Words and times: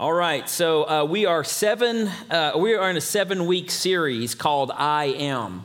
All 0.00 0.14
right, 0.14 0.48
so 0.48 0.88
uh, 0.88 1.04
we 1.04 1.26
are 1.26 1.44
seven. 1.44 2.08
Uh, 2.30 2.52
we 2.56 2.72
are 2.72 2.88
in 2.88 2.96
a 2.96 3.02
seven-week 3.02 3.70
series 3.70 4.34
called 4.34 4.72
"I 4.74 5.04
Am," 5.04 5.62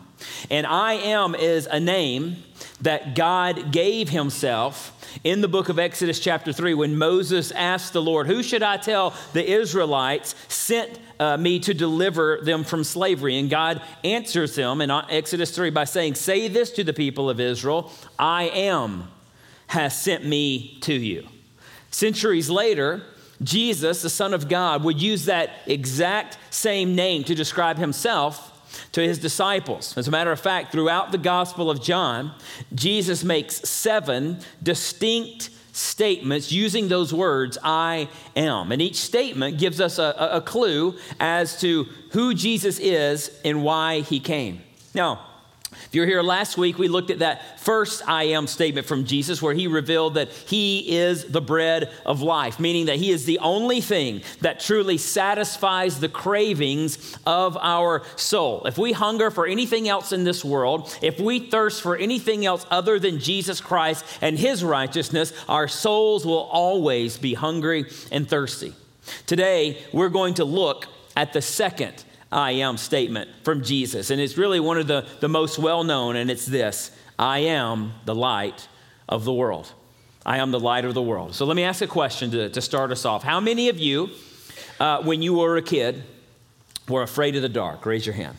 and 0.51 0.67
"I 0.67 0.95
Am" 0.95 1.35
is 1.35 1.67
a 1.67 1.79
name 1.79 2.43
that 2.81 3.15
God 3.15 3.71
gave 3.71 4.09
Himself 4.09 4.91
in 5.23 5.39
the 5.39 5.47
book 5.47 5.69
of 5.69 5.79
Exodus, 5.79 6.19
chapter 6.19 6.51
three, 6.51 6.73
when 6.73 6.97
Moses 6.97 7.53
asked 7.53 7.93
the 7.93 8.01
Lord, 8.01 8.27
"Who 8.27 8.43
should 8.43 8.61
I 8.61 8.75
tell 8.75 9.13
the 9.31 9.49
Israelites 9.49 10.35
sent 10.49 10.99
uh, 11.17 11.37
me 11.37 11.57
to 11.59 11.73
deliver 11.73 12.39
them 12.43 12.65
from 12.65 12.83
slavery?" 12.83 13.37
And 13.37 13.49
God 13.49 13.81
answers 14.03 14.57
him 14.57 14.81
in 14.81 14.91
Exodus 14.91 15.55
three 15.55 15.69
by 15.69 15.85
saying, 15.85 16.15
"Say 16.15 16.49
this 16.49 16.71
to 16.71 16.83
the 16.83 16.91
people 16.91 17.29
of 17.29 17.39
Israel: 17.39 17.89
I 18.19 18.49
am 18.49 19.07
has 19.67 19.97
sent 19.97 20.25
me 20.25 20.77
to 20.81 20.93
you." 20.93 21.25
Centuries 21.89 22.49
later. 22.49 23.01
Jesus, 23.41 24.01
the 24.01 24.09
Son 24.09 24.33
of 24.33 24.47
God, 24.47 24.83
would 24.83 25.01
use 25.01 25.25
that 25.25 25.51
exact 25.65 26.37
same 26.49 26.95
name 26.95 27.23
to 27.25 27.35
describe 27.35 27.77
himself 27.77 28.51
to 28.91 29.01
his 29.01 29.19
disciples. 29.19 29.97
As 29.97 30.07
a 30.07 30.11
matter 30.11 30.31
of 30.31 30.39
fact, 30.39 30.71
throughout 30.71 31.11
the 31.11 31.17
Gospel 31.17 31.69
of 31.69 31.81
John, 31.81 32.33
Jesus 32.73 33.23
makes 33.23 33.55
seven 33.67 34.39
distinct 34.61 35.49
statements 35.71 36.51
using 36.51 36.87
those 36.87 37.13
words, 37.13 37.57
I 37.61 38.07
am. 38.35 38.71
And 38.71 38.81
each 38.81 38.95
statement 38.95 39.59
gives 39.59 39.81
us 39.81 39.99
a, 39.99 40.15
a 40.31 40.41
clue 40.41 40.97
as 41.19 41.59
to 41.61 41.85
who 42.11 42.33
Jesus 42.33 42.79
is 42.79 43.37
and 43.43 43.63
why 43.63 43.99
he 43.99 44.21
came. 44.21 44.61
Now, 44.93 45.25
if 45.71 45.89
you 45.93 46.01
were 46.01 46.07
here 46.07 46.21
last 46.21 46.57
week, 46.57 46.77
we 46.77 46.87
looked 46.87 47.09
at 47.09 47.19
that 47.19 47.59
first 47.59 48.07
I 48.07 48.23
am 48.25 48.47
statement 48.47 48.87
from 48.87 49.05
Jesus 49.05 49.41
where 49.41 49.53
he 49.53 49.67
revealed 49.67 50.15
that 50.15 50.29
he 50.29 50.97
is 50.97 51.25
the 51.25 51.41
bread 51.41 51.91
of 52.05 52.21
life, 52.21 52.59
meaning 52.59 52.85
that 52.85 52.97
he 52.97 53.11
is 53.11 53.25
the 53.25 53.39
only 53.39 53.81
thing 53.81 54.21
that 54.41 54.59
truly 54.59 54.97
satisfies 54.97 55.99
the 55.99 56.09
cravings 56.09 57.17
of 57.25 57.57
our 57.57 58.03
soul. 58.15 58.63
If 58.65 58.77
we 58.77 58.91
hunger 58.91 59.31
for 59.31 59.47
anything 59.47 59.87
else 59.87 60.11
in 60.11 60.23
this 60.23 60.45
world, 60.45 60.95
if 61.01 61.19
we 61.19 61.39
thirst 61.39 61.81
for 61.81 61.95
anything 61.95 62.45
else 62.45 62.65
other 62.69 62.99
than 62.99 63.19
Jesus 63.19 63.59
Christ 63.59 64.05
and 64.21 64.37
his 64.37 64.63
righteousness, 64.63 65.33
our 65.49 65.67
souls 65.67 66.25
will 66.25 66.49
always 66.51 67.17
be 67.17 67.33
hungry 67.33 67.85
and 68.11 68.29
thirsty. 68.29 68.73
Today, 69.25 69.83
we're 69.93 70.09
going 70.09 70.35
to 70.35 70.45
look 70.45 70.87
at 71.15 71.33
the 71.33 71.41
second 71.41 72.03
I 72.31 72.51
am 72.51 72.77
statement 72.77 73.29
from 73.43 73.63
Jesus. 73.63 74.09
And 74.09 74.19
it's 74.19 74.37
really 74.37 74.59
one 74.59 74.77
of 74.77 74.87
the, 74.87 75.05
the 75.19 75.29
most 75.29 75.57
well 75.59 75.83
known, 75.83 76.15
and 76.15 76.29
it's 76.29 76.45
this 76.45 76.91
I 77.17 77.39
am 77.39 77.93
the 78.05 78.15
light 78.15 78.67
of 79.07 79.25
the 79.25 79.33
world. 79.33 79.71
I 80.25 80.39
am 80.39 80.51
the 80.51 80.59
light 80.59 80.85
of 80.85 80.93
the 80.93 81.01
world. 81.01 81.35
So 81.35 81.45
let 81.45 81.55
me 81.55 81.63
ask 81.63 81.81
a 81.81 81.87
question 81.87 82.31
to, 82.31 82.49
to 82.49 82.61
start 82.61 82.91
us 82.91 83.05
off. 83.05 83.23
How 83.23 83.39
many 83.39 83.69
of 83.69 83.77
you, 83.77 84.09
uh, 84.79 85.03
when 85.03 85.21
you 85.21 85.35
were 85.35 85.57
a 85.57 85.61
kid, 85.61 86.03
were 86.89 87.03
afraid 87.03 87.35
of 87.35 87.43
the 87.43 87.49
dark? 87.49 87.85
Raise 87.85 88.05
your 88.05 88.15
hand. 88.15 88.37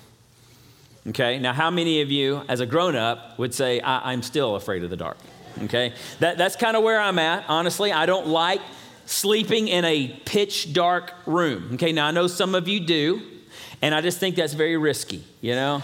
Okay, 1.09 1.39
now 1.39 1.53
how 1.53 1.71
many 1.71 2.01
of 2.03 2.11
you, 2.11 2.43
as 2.49 2.59
a 2.59 2.67
grown 2.67 2.97
up, 2.97 3.39
would 3.39 3.55
say, 3.55 3.81
I- 3.81 4.13
am 4.13 4.23
still 4.23 4.57
afraid 4.57 4.83
of 4.83 4.91
the 4.91 4.97
dark? 4.97 5.17
Okay, 5.63 5.93
that, 6.19 6.37
that's 6.37 6.57
kind 6.57 6.77
of 6.77 6.83
where 6.83 7.01
I'm 7.01 7.21
at, 7.21 7.45
honestly. 7.49 7.93
I 7.93 8.07
don't 8.07 8.27
like 8.27 8.61
sleeping 9.07 9.69
in 9.69 9.85
a 9.85 10.09
pitch 10.25 10.73
dark 10.73 11.15
room. 11.25 11.75
Okay, 11.75 11.93
now 11.93 12.09
I 12.09 12.11
know 12.11 12.27
some 12.27 12.57
of 12.57 12.67
you 12.67 12.81
do. 12.81 13.23
And 13.83 13.95
I 13.95 14.01
just 14.01 14.19
think 14.19 14.37
that's 14.37 14.55
very 14.55 14.77
risky, 14.77 15.23
you 15.41 15.55
know? 15.55 15.83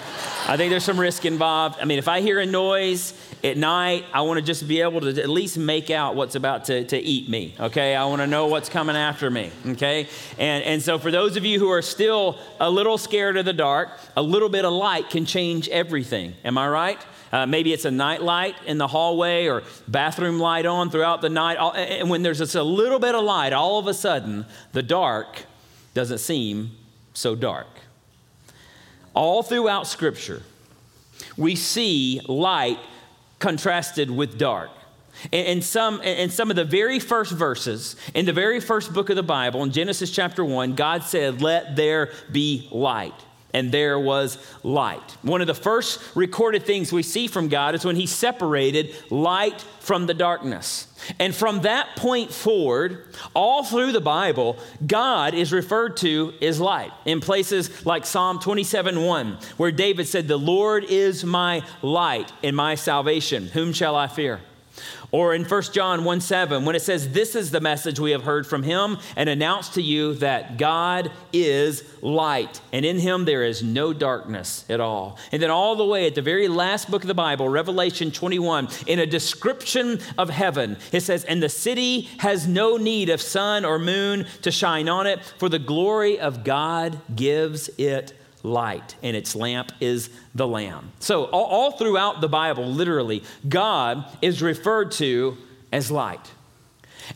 I 0.49 0.57
think 0.57 0.71
there's 0.71 0.85
some 0.85 0.99
risk 0.99 1.25
involved. 1.25 1.79
I 1.81 1.85
mean, 1.85 1.99
if 1.99 2.09
I 2.09 2.21
hear 2.21 2.41
a 2.41 2.47
noise 2.47 3.13
at 3.45 3.57
night, 3.57 4.05
I 4.13 4.23
want 4.23 4.39
to 4.39 4.45
just 4.45 4.67
be 4.67 4.81
able 4.81 5.01
to 5.03 5.23
at 5.23 5.29
least 5.29 5.59
make 5.59 5.91
out 5.91 6.17
what's 6.17 6.35
about 6.35 6.65
to, 6.67 6.85
to 6.85 6.99
eat 6.99 7.29
me, 7.29 7.55
okay? 7.61 7.95
I 7.95 8.05
want 8.07 8.23
to 8.23 8.27
know 8.27 8.47
what's 8.47 8.69
coming 8.69 8.97
after 8.97 9.31
me, 9.31 9.51
okay? 9.67 10.09
And, 10.39 10.65
and 10.65 10.83
so, 10.83 10.99
for 10.99 11.11
those 11.11 11.37
of 11.37 11.45
you 11.45 11.59
who 11.59 11.71
are 11.71 11.83
still 11.83 12.39
a 12.61 12.71
little 12.71 12.97
scared 12.97 13.37
of 13.37 13.45
the 13.45 13.53
dark, 13.53 13.91
a 14.17 14.23
little 14.23 14.49
bit 14.49 14.65
of 14.65 14.73
light 14.73 15.11
can 15.11 15.27
change 15.27 15.69
everything. 15.69 16.35
Am 16.45 16.57
I 16.57 16.69
right? 16.69 16.99
Uh, 17.33 17.47
maybe 17.47 17.73
it's 17.73 17.87
a 17.87 17.91
night 17.91 18.23
light 18.23 18.55
in 18.67 18.79
the 18.79 18.87
hallway 18.87 19.47
or 19.47 19.63
bathroom 19.89 20.39
light 20.39 20.67
on 20.67 20.91
throughout 20.91 21.23
the 21.23 21.31
night. 21.31 21.57
And 21.57 22.11
when 22.11 22.23
there's 22.23 22.39
just 22.39 22.55
a 22.55 22.63
little 22.63 22.99
bit 22.99 23.15
of 23.15 23.25
light, 23.25 23.53
all 23.53 23.79
of 23.79 23.87
a 23.87 23.95
sudden, 23.95 24.45
the 24.73 24.83
dark 24.83 25.47
doesn't 25.95 26.19
seem 26.19 26.73
so 27.13 27.35
dark. 27.35 27.67
All 29.15 29.43
throughout 29.43 29.87
Scripture, 29.87 30.43
we 31.37 31.55
see 31.57 32.21
light 32.27 32.79
contrasted 33.39 34.11
with 34.11 34.39
dark. 34.39 34.71
In 35.31 35.61
some, 35.61 36.01
in 36.01 36.31
some 36.31 36.49
of 36.49 36.57
the 36.57 36.65
very 36.65 36.99
first 36.99 37.33
verses, 37.33 37.97
in 38.15 38.25
the 38.25 38.33
very 38.33 38.61
first 38.61 38.95
book 38.95 39.11
of 39.11 39.17
the 39.17 39.23
Bible, 39.23 39.63
in 39.63 39.71
Genesis 39.71 40.11
chapter 40.11 40.43
1, 40.45 40.75
God 40.75 41.03
said, 41.03 41.43
Let 41.43 41.77
there 41.77 42.11
be 42.31 42.67
light 42.73 43.15
and 43.55 43.73
there 43.73 43.99
was 43.99 44.39
light. 44.63 45.17
One 45.23 45.41
of 45.41 45.47
the 45.47 45.55
first 45.55 46.01
recorded 46.15 46.65
things 46.65 46.93
we 46.93 47.03
see 47.03 47.27
from 47.27 47.49
God 47.49 47.75
is 47.75 47.85
when 47.85 47.97
He 47.97 48.07
separated 48.07 48.95
light 49.11 49.61
from 49.81 50.07
the 50.07 50.15
darkness. 50.15 50.89
And 51.19 51.35
from 51.35 51.63
that 51.63 51.97
point 51.97 52.33
forward, 52.33 53.07
all 53.35 53.65
through 53.65 53.93
the 53.93 54.01
Bible, 54.01 54.57
God 54.87 55.35
is 55.35 55.53
referred 55.53 55.97
to 55.99 56.33
as 56.41 56.61
light. 56.61 56.93
In 57.05 57.21
places 57.21 57.85
like 57.85 58.07
Psalm 58.07 58.39
27 58.39 59.03
1, 59.03 59.39
where 59.57 59.73
David 59.73 60.07
said, 60.07 60.29
The 60.29 60.39
Lord 60.39 60.85
is 60.85 61.25
my 61.25 61.63
light 61.83 62.33
and 62.43 62.57
my 62.57 62.77
salvation. 62.77 63.49
Whom 63.49 63.73
shall 63.73 63.97
I 63.97 64.07
fear? 64.07 64.41
Or 65.13 65.35
in 65.35 65.45
1 65.45 65.63
John 65.75 66.05
1 66.05 66.21
7, 66.23 66.65
when 66.65 66.75
it 66.75 66.81
says, 66.81 67.11
This 67.11 67.35
is 67.35 67.51
the 67.51 67.61
message 67.61 68.01
we 68.01 68.13
have 68.13 68.25
heard 68.25 68.47
from 68.47 68.63
him 68.63 68.97
and 69.15 69.29
announced 69.29 69.75
to 69.75 69.83
you 69.83 70.15
that 70.15 70.57
God 70.57 71.13
is 71.35 71.85
light, 72.01 72.63
and 72.73 72.87
in 72.87 72.99
him 72.99 73.27
there 73.27 73.45
is 73.45 73.63
no 73.63 73.93
darkness 73.93 74.65
at 74.71 74.81
all. 74.81 75.19
And 75.31 75.43
then 75.43 75.51
all 75.51 75.77
the 75.77 75.85
way 75.85 76.07
at 76.07 76.15
the 76.15 76.23
very 76.23 76.49
last 76.49 76.91
book 76.91 77.03
of 77.03 77.09
the 77.09 77.15
Bible, 77.15 77.47
Revelation 77.47 78.11
21, 78.11 78.69
in 78.87 78.99
a 78.99 79.07
description 79.07 80.01
of 80.17 80.31
heaven, 80.31 80.79
it 80.93 81.03
says, 81.03 81.25
And 81.25 81.43
the 81.43 81.51
city 81.51 82.09
has 82.19 82.49
no 82.49 82.79
need 82.79 83.11
of 83.11 83.21
sun 83.21 83.67
or 83.67 83.79
moon 83.79 84.27
to 84.41 84.51
shine 84.51 84.89
on 84.89 85.07
it, 85.07 85.23
for 85.37 85.51
the 85.51 85.59
glory 85.59 86.19
of 86.19 86.43
God 86.43 86.99
gives 87.15 87.69
it 87.77 88.15
light, 88.43 88.97
and 89.03 89.17
its 89.17 89.35
lamp 89.35 89.73
is 89.81 90.11
the 90.35 90.47
Lamb. 90.47 90.93
So, 90.99 91.25
all, 91.25 91.45
all, 91.45 91.71
throughout 91.73 92.21
the 92.21 92.29
Bible, 92.29 92.67
literally, 92.67 93.23
God 93.49 94.05
is 94.21 94.43
referred 94.43 94.93
to 94.93 95.37
as 95.73 95.91
light. 95.91 96.31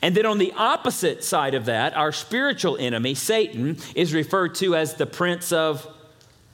And 0.02 0.14
then 0.14 0.26
on 0.26 0.38
the 0.38 0.52
opposite 0.56 1.24
side 1.24 1.54
of 1.54 1.66
that, 1.66 1.96
our 1.96 2.12
spiritual 2.12 2.76
enemy, 2.76 3.14
Satan, 3.14 3.78
is 3.94 4.12
referred 4.12 4.54
to 4.56 4.74
as 4.74 4.94
the 4.94 5.06
prince 5.06 5.52
of 5.52 5.86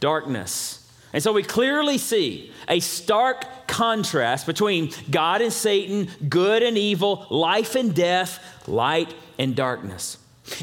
darkness. 0.00 0.78
And 1.12 1.22
so 1.22 1.32
we 1.32 1.42
clearly 1.42 1.98
see 1.98 2.52
a 2.68 2.80
stark 2.80 3.66
contrast 3.66 4.46
between 4.46 4.92
God 5.10 5.42
and 5.42 5.52
Satan, 5.52 6.08
good 6.28 6.62
and 6.62 6.78
evil, 6.78 7.26
life 7.30 7.74
and 7.74 7.94
death, 7.94 8.38
light 8.66 9.14
and 9.38 9.54
darkness. 9.54 10.18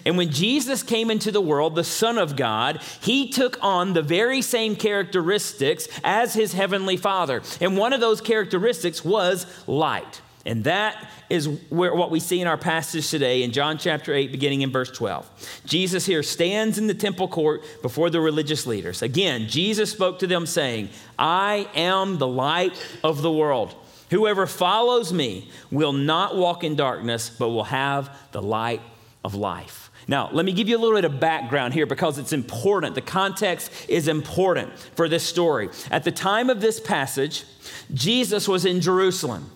And 0.05 0.17
when 0.17 0.29
Jesus 0.29 0.83
came 0.83 1.09
into 1.09 1.31
the 1.31 1.41
world, 1.41 1.75
the 1.75 1.83
Son 1.83 2.17
of 2.17 2.35
God, 2.35 2.81
he 3.01 3.29
took 3.29 3.57
on 3.61 3.93
the 3.93 4.01
very 4.01 4.41
same 4.41 4.75
characteristics 4.75 5.87
as 6.03 6.33
his 6.33 6.53
heavenly 6.53 6.97
Father. 6.97 7.41
And 7.61 7.77
one 7.77 7.93
of 7.93 8.01
those 8.01 8.21
characteristics 8.21 9.05
was 9.05 9.45
light. 9.67 10.21
And 10.45 10.63
that 10.63 11.09
is 11.29 11.47
where, 11.69 11.93
what 11.93 12.11
we 12.11 12.19
see 12.19 12.41
in 12.41 12.47
our 12.47 12.57
passage 12.57 13.09
today 13.09 13.43
in 13.43 13.51
John 13.51 13.77
chapter 13.77 14.13
8, 14.13 14.31
beginning 14.31 14.61
in 14.61 14.71
verse 14.71 14.89
12. 14.89 15.61
Jesus 15.65 16.05
here 16.05 16.23
stands 16.23 16.77
in 16.77 16.87
the 16.87 16.93
temple 16.93 17.27
court 17.27 17.61
before 17.81 18.09
the 18.09 18.21
religious 18.21 18.65
leaders. 18.65 19.01
Again, 19.01 19.47
Jesus 19.47 19.91
spoke 19.91 20.19
to 20.19 20.27
them, 20.27 20.45
saying, 20.45 20.89
I 21.17 21.67
am 21.75 22.17
the 22.17 22.27
light 22.27 22.73
of 23.03 23.21
the 23.21 23.31
world. 23.31 23.75
Whoever 24.09 24.47
follows 24.47 25.13
me 25.13 25.49
will 25.71 25.93
not 25.93 26.35
walk 26.35 26.63
in 26.63 26.75
darkness, 26.75 27.29
but 27.29 27.49
will 27.49 27.65
have 27.65 28.09
the 28.31 28.41
light 28.41 28.81
of 29.23 29.35
life. 29.35 29.91
Now, 30.07 30.29
let 30.31 30.45
me 30.45 30.53
give 30.53 30.67
you 30.67 30.77
a 30.77 30.79
little 30.79 30.95
bit 30.95 31.05
of 31.05 31.19
background 31.19 31.73
here 31.73 31.85
because 31.85 32.17
it's 32.17 32.33
important. 32.33 32.95
The 32.95 33.01
context 33.01 33.71
is 33.87 34.07
important 34.07 34.77
for 34.95 35.07
this 35.07 35.23
story. 35.23 35.69
At 35.91 36.03
the 36.03 36.11
time 36.11 36.49
of 36.49 36.61
this 36.61 36.79
passage, 36.79 37.45
Jesus 37.93 38.47
was 38.47 38.65
in 38.65 38.81
Jerusalem 38.81 39.51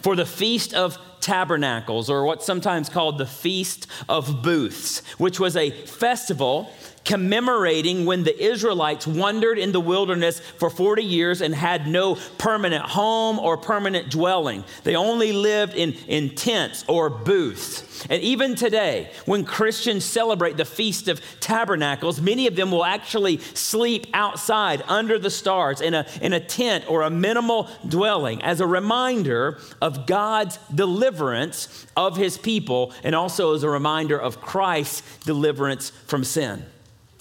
for 0.00 0.14
the 0.14 0.26
Feast 0.26 0.74
of 0.74 0.98
Tabernacles, 1.20 2.10
or 2.10 2.24
what's 2.24 2.44
sometimes 2.44 2.88
called 2.88 3.16
the 3.16 3.26
Feast 3.26 3.86
of 4.08 4.42
Booths, 4.42 5.02
which 5.18 5.38
was 5.38 5.56
a 5.56 5.70
festival 5.70 6.72
commemorating 7.04 8.04
when 8.04 8.24
the 8.24 8.42
Israelites 8.42 9.06
wandered 9.06 9.58
in 9.58 9.72
the 9.72 9.80
wilderness 9.80 10.40
for 10.40 10.70
40 10.70 11.02
years 11.02 11.40
and 11.40 11.54
had 11.54 11.86
no 11.86 12.16
permanent 12.38 12.84
home 12.84 13.38
or 13.38 13.56
permanent 13.56 14.10
dwelling. 14.10 14.64
They 14.84 14.96
only 14.96 15.32
lived 15.32 15.74
in, 15.74 15.92
in 16.06 16.34
tents 16.34 16.84
or 16.88 17.10
booths. 17.10 18.06
And 18.10 18.20
even 18.22 18.54
today, 18.54 19.10
when 19.26 19.44
Christians 19.44 20.04
celebrate 20.04 20.56
the 20.56 20.64
Feast 20.64 21.08
of 21.08 21.20
Tabernacles, 21.40 22.20
many 22.20 22.46
of 22.46 22.56
them 22.56 22.70
will 22.70 22.84
actually 22.84 23.38
sleep 23.38 24.06
outside 24.12 24.82
under 24.88 25.18
the 25.18 25.30
stars 25.30 25.80
in 25.80 25.94
a, 25.94 26.06
in 26.20 26.32
a 26.32 26.40
tent 26.40 26.84
or 26.88 27.02
a 27.02 27.10
minimal 27.10 27.68
dwelling 27.88 28.42
as 28.42 28.60
a 28.60 28.66
reminder 28.66 29.58
of 29.80 30.06
God's 30.06 30.58
deliverance 30.74 31.02
deliverance 31.02 31.86
of 31.96 32.16
his 32.16 32.38
people 32.38 32.92
and 33.02 33.14
also 33.14 33.54
as 33.54 33.62
a 33.62 33.68
reminder 33.68 34.18
of 34.18 34.40
Christ's 34.40 35.02
deliverance 35.24 35.90
from 36.06 36.24
sin. 36.24 36.64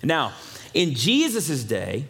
Now, 0.03 0.33
in 0.73 0.93
Jesus' 0.93 1.63
day, 1.63 2.05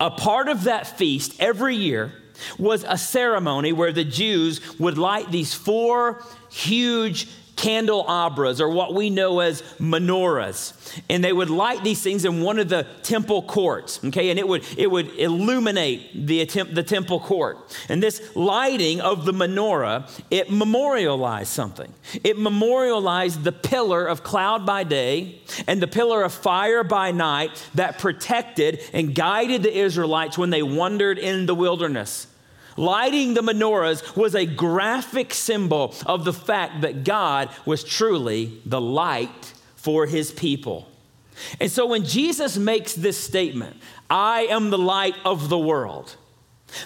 a 0.00 0.10
part 0.10 0.48
of 0.48 0.64
that 0.64 0.86
feast 0.98 1.40
every 1.40 1.76
year 1.76 2.12
was 2.58 2.84
a 2.86 2.98
ceremony 2.98 3.72
where 3.72 3.92
the 3.92 4.04
Jews 4.04 4.60
would 4.78 4.98
light 4.98 5.30
these 5.30 5.54
four 5.54 6.22
huge 6.50 7.28
candelabras, 7.64 8.60
or 8.60 8.68
what 8.68 8.92
we 8.92 9.08
know 9.08 9.40
as 9.40 9.62
menorahs. 9.80 10.74
And 11.08 11.24
they 11.24 11.32
would 11.32 11.48
light 11.48 11.82
these 11.82 12.02
things 12.02 12.26
in 12.26 12.42
one 12.42 12.58
of 12.58 12.68
the 12.68 12.86
temple 13.02 13.42
courts, 13.42 14.04
okay? 14.04 14.28
And 14.28 14.38
it 14.38 14.46
would, 14.46 14.64
it 14.76 14.90
would 14.90 15.18
illuminate 15.18 16.26
the, 16.26 16.42
attempt, 16.42 16.74
the 16.74 16.82
temple 16.82 17.20
court. 17.20 17.56
And 17.88 18.02
this 18.02 18.20
lighting 18.36 19.00
of 19.00 19.24
the 19.24 19.32
menorah, 19.32 20.10
it 20.30 20.50
memorialized 20.50 21.48
something. 21.48 21.90
It 22.22 22.38
memorialized 22.38 23.44
the 23.44 23.52
pillar 23.52 24.04
of 24.06 24.22
cloud 24.22 24.66
by 24.66 24.84
day 24.84 25.40
and 25.66 25.80
the 25.80 25.86
pillar 25.86 26.22
of 26.22 26.34
fire 26.34 26.84
by 26.84 27.12
night 27.12 27.66
that 27.74 27.98
protected 27.98 28.80
and 28.92 29.14
guided 29.14 29.62
the 29.62 29.74
Israelites 29.74 30.36
when 30.36 30.50
they 30.50 30.62
wandered 30.62 31.18
in 31.18 31.46
the 31.46 31.54
wilderness. 31.54 32.26
Lighting 32.76 33.34
the 33.34 33.42
menorahs 33.42 34.16
was 34.16 34.34
a 34.34 34.46
graphic 34.46 35.32
symbol 35.32 35.94
of 36.06 36.24
the 36.24 36.32
fact 36.32 36.80
that 36.80 37.04
God 37.04 37.50
was 37.64 37.84
truly 37.84 38.60
the 38.66 38.80
light 38.80 39.52
for 39.76 40.06
his 40.06 40.32
people. 40.32 40.88
And 41.60 41.70
so 41.70 41.86
when 41.86 42.04
Jesus 42.04 42.56
makes 42.56 42.94
this 42.94 43.18
statement, 43.18 43.76
I 44.10 44.42
am 44.50 44.70
the 44.70 44.78
light 44.78 45.14
of 45.24 45.48
the 45.48 45.58
world, 45.58 46.16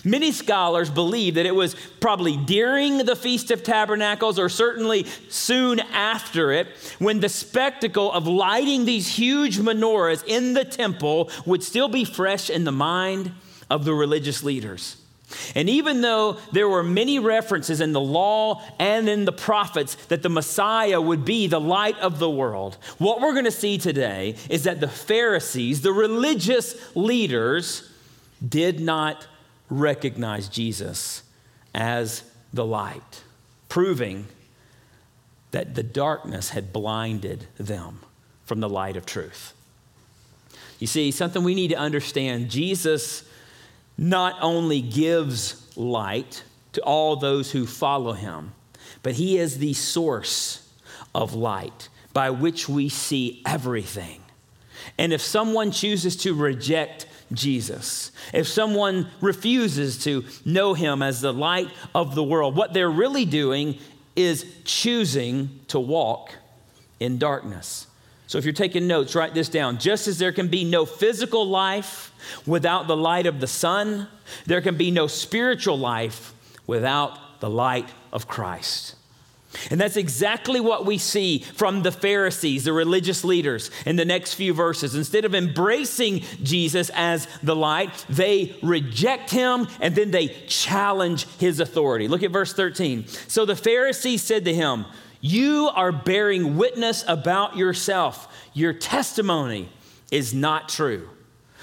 many 0.05 0.33
scholars 0.33 0.91
believe 0.91 1.35
that 1.35 1.47
it 1.47 1.55
was 1.55 1.75
probably 2.01 2.37
during 2.37 2.99
the 2.99 3.17
Feast 3.17 3.51
of 3.51 3.63
Tabernacles 3.63 4.39
or 4.39 4.49
certainly 4.49 5.05
soon 5.29 5.81
after 5.81 6.53
it 6.53 6.69
when 6.99 7.21
the 7.21 7.29
spectacle 7.29 8.13
of 8.13 8.27
lighting 8.27 8.85
these 8.85 9.09
huge 9.09 9.59
menorahs 9.59 10.23
in 10.27 10.53
the 10.53 10.65
temple 10.65 11.31
would 11.47 11.63
still 11.63 11.89
be 11.89 12.05
fresh 12.05 12.51
in 12.51 12.65
the 12.65 12.73
mind 12.73 13.33
of 13.71 13.85
the 13.85 13.95
religious 13.95 14.43
leaders. 14.43 14.98
And 15.55 15.69
even 15.69 16.01
though 16.01 16.39
there 16.53 16.69
were 16.69 16.83
many 16.83 17.19
references 17.19 17.81
in 17.81 17.93
the 17.93 18.01
law 18.01 18.63
and 18.79 19.09
in 19.09 19.25
the 19.25 19.33
prophets 19.33 19.95
that 20.07 20.23
the 20.23 20.29
Messiah 20.29 21.01
would 21.01 21.25
be 21.25 21.47
the 21.47 21.61
light 21.61 21.99
of 21.99 22.19
the 22.19 22.31
world, 22.31 22.79
what 22.99 23.21
we're 23.21 23.33
going 23.33 23.45
to 23.45 23.51
see 23.51 23.77
today 23.77 24.37
is 24.49 24.65
that 24.65 24.81
the 24.81 24.89
Pharisees, 24.89 25.83
the 25.83 25.93
religious 25.93 26.75
leaders, 26.97 27.91
did 28.47 28.81
not 28.81 29.27
recognize 29.69 30.49
Jesus 30.49 31.23
as 31.75 32.23
the 32.53 32.65
light, 32.65 33.23
proving 33.69 34.27
that 35.51 35.75
the 35.75 35.83
darkness 35.83 36.51
had 36.51 36.73
blinded 36.73 37.47
them 37.59 38.01
from 38.45 38.61
the 38.61 38.69
light 38.69 38.97
of 38.97 39.05
truth. 39.05 39.53
You 40.79 40.87
see, 40.87 41.11
something 41.11 41.43
we 41.43 41.55
need 41.55 41.69
to 41.69 41.77
understand 41.77 42.51
Jesus 42.51 43.28
not 43.99 44.37
only 44.41 44.81
gives 44.81 45.77
light 45.77 46.45
to 46.73 46.81
all 46.83 47.17
those 47.17 47.51
who 47.51 47.67
follow 47.67 48.13
him, 48.13 48.53
but 49.03 49.15
he 49.15 49.37
is 49.37 49.59
the 49.59 49.75
source 49.75 50.73
of 51.15 51.35
light 51.35 51.89
by 52.13 52.31
which 52.31 52.69
we 52.69 52.89
see 52.89 53.43
everything. 53.45 54.21
And 54.97 55.13
if 55.13 55.21
someone 55.21 55.73
chooses 55.73 56.17
to 56.19 56.35
reject 56.35 57.07
Jesus, 57.33 58.13
if 58.33 58.47
someone 58.47 59.09
refuses 59.21 60.03
to 60.05 60.25
know 60.45 60.75
him 60.75 61.03
as 61.03 61.21
the 61.21 61.33
light 61.33 61.69
of 61.95 62.15
the 62.15 62.23
world, 62.23 62.57
what 62.57 62.73
they're 62.73 62.91
really 62.91 63.25
doing 63.25 63.79
is 64.15 64.47
choosing 64.65 65.61
to 65.69 65.79
walk 65.79 66.35
in 67.01 67.19
darkness. 67.19 67.88
So 68.29 68.37
if 68.37 68.45
you're 68.45 68.53
taking 68.53 68.87
notes, 68.87 69.15
write 69.15 69.33
this 69.33 69.49
down. 69.49 69.79
Just 69.79 70.07
as 70.07 70.19
there 70.19 70.33
can 70.33 70.49
be 70.49 70.63
no 70.63 70.85
physical 70.85 71.49
life 71.49 72.13
without 72.47 72.87
the 72.87 72.97
light 72.97 73.27
of 73.27 73.41
the 73.41 73.47
sun, 73.47 74.07
there 74.45 74.61
can 74.61 74.77
be 74.77 74.91
no 74.91 75.07
spiritual 75.07 75.79
life 75.79 76.35
without 76.67 77.41
the 77.41 77.49
light 77.49 77.89
of 78.13 78.29
Christ. 78.29 78.97
And 79.71 79.81
that's 79.81 79.97
exactly 79.97 80.61
what 80.61 80.85
we 80.85 80.99
see 80.99 81.39
from 81.39 81.83
the 81.83 81.91
Pharisees, 81.91 82.65
the 82.65 82.73
religious 82.75 83.25
leaders, 83.25 83.71
in 83.87 83.97
the 83.97 84.05
next 84.05 84.35
few 84.35 84.53
verses. 84.53 84.95
Instead 84.95 85.25
of 85.25 85.35
embracing 85.35 86.21
Jesus 86.43 86.91
as 86.95 87.27
the 87.43 87.57
light, 87.57 88.05
they 88.11 88.57
reject 88.63 89.31
him 89.31 89.67
and 89.81 89.95
then 89.95 90.11
they 90.11 90.29
challenge 90.47 91.27
his 91.39 91.61
authority. 91.61 92.09
Look 92.09 92.23
at 92.23 92.31
verse 92.31 92.53
13. 92.53 93.07
So 93.07 93.47
the 93.47 93.57
Pharisees 93.57 94.23
said 94.23 94.45
to 94.45 94.55
him, 94.55 94.85
you 95.21 95.71
are 95.75 95.93
bearing 95.93 96.57
witness 96.57 97.05
about 97.07 97.57
yourself. 97.57 98.29
Your 98.55 98.73
testimony 98.73 99.69
is 100.11 100.33
not 100.35 100.69
true. 100.69 101.09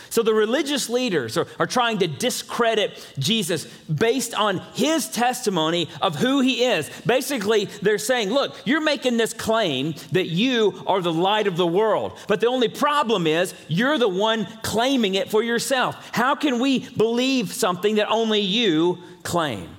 So 0.09 0.23
the 0.23 0.33
religious 0.33 0.89
leaders 0.89 1.37
are, 1.37 1.45
are 1.59 1.65
trying 1.65 1.97
to 1.97 2.07
discredit 2.07 3.05
Jesus 3.19 3.65
based 3.83 4.33
on 4.33 4.59
his 4.73 5.09
testimony 5.09 5.89
of 6.01 6.15
who 6.15 6.39
he 6.39 6.63
is. 6.63 6.89
Basically, 7.05 7.65
they're 7.65 7.97
saying, 7.97 8.29
look, 8.29 8.55
you're 8.65 8.79
making 8.79 9.17
this 9.17 9.33
claim 9.33 9.95
that 10.13 10.27
you 10.27 10.83
are 10.87 11.01
the 11.01 11.11
light 11.11 11.47
of 11.47 11.57
the 11.57 11.67
world. 11.67 12.17
But 12.27 12.39
the 12.39 12.47
only 12.47 12.69
problem 12.69 13.27
is 13.27 13.53
you're 13.67 13.97
the 13.97 14.07
one 14.07 14.45
claiming 14.61 15.15
it 15.15 15.29
for 15.29 15.43
yourself. 15.43 15.97
How 16.13 16.35
can 16.35 16.59
we 16.59 16.87
believe 16.91 17.51
something 17.53 17.95
that 17.95 18.09
only 18.09 18.39
you 18.39 18.99
claim? 19.23 19.74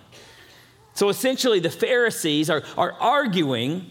So 0.96 1.10
essentially, 1.10 1.60
the 1.60 1.70
Pharisees 1.70 2.48
are, 2.48 2.62
are 2.76 2.92
arguing 2.94 3.90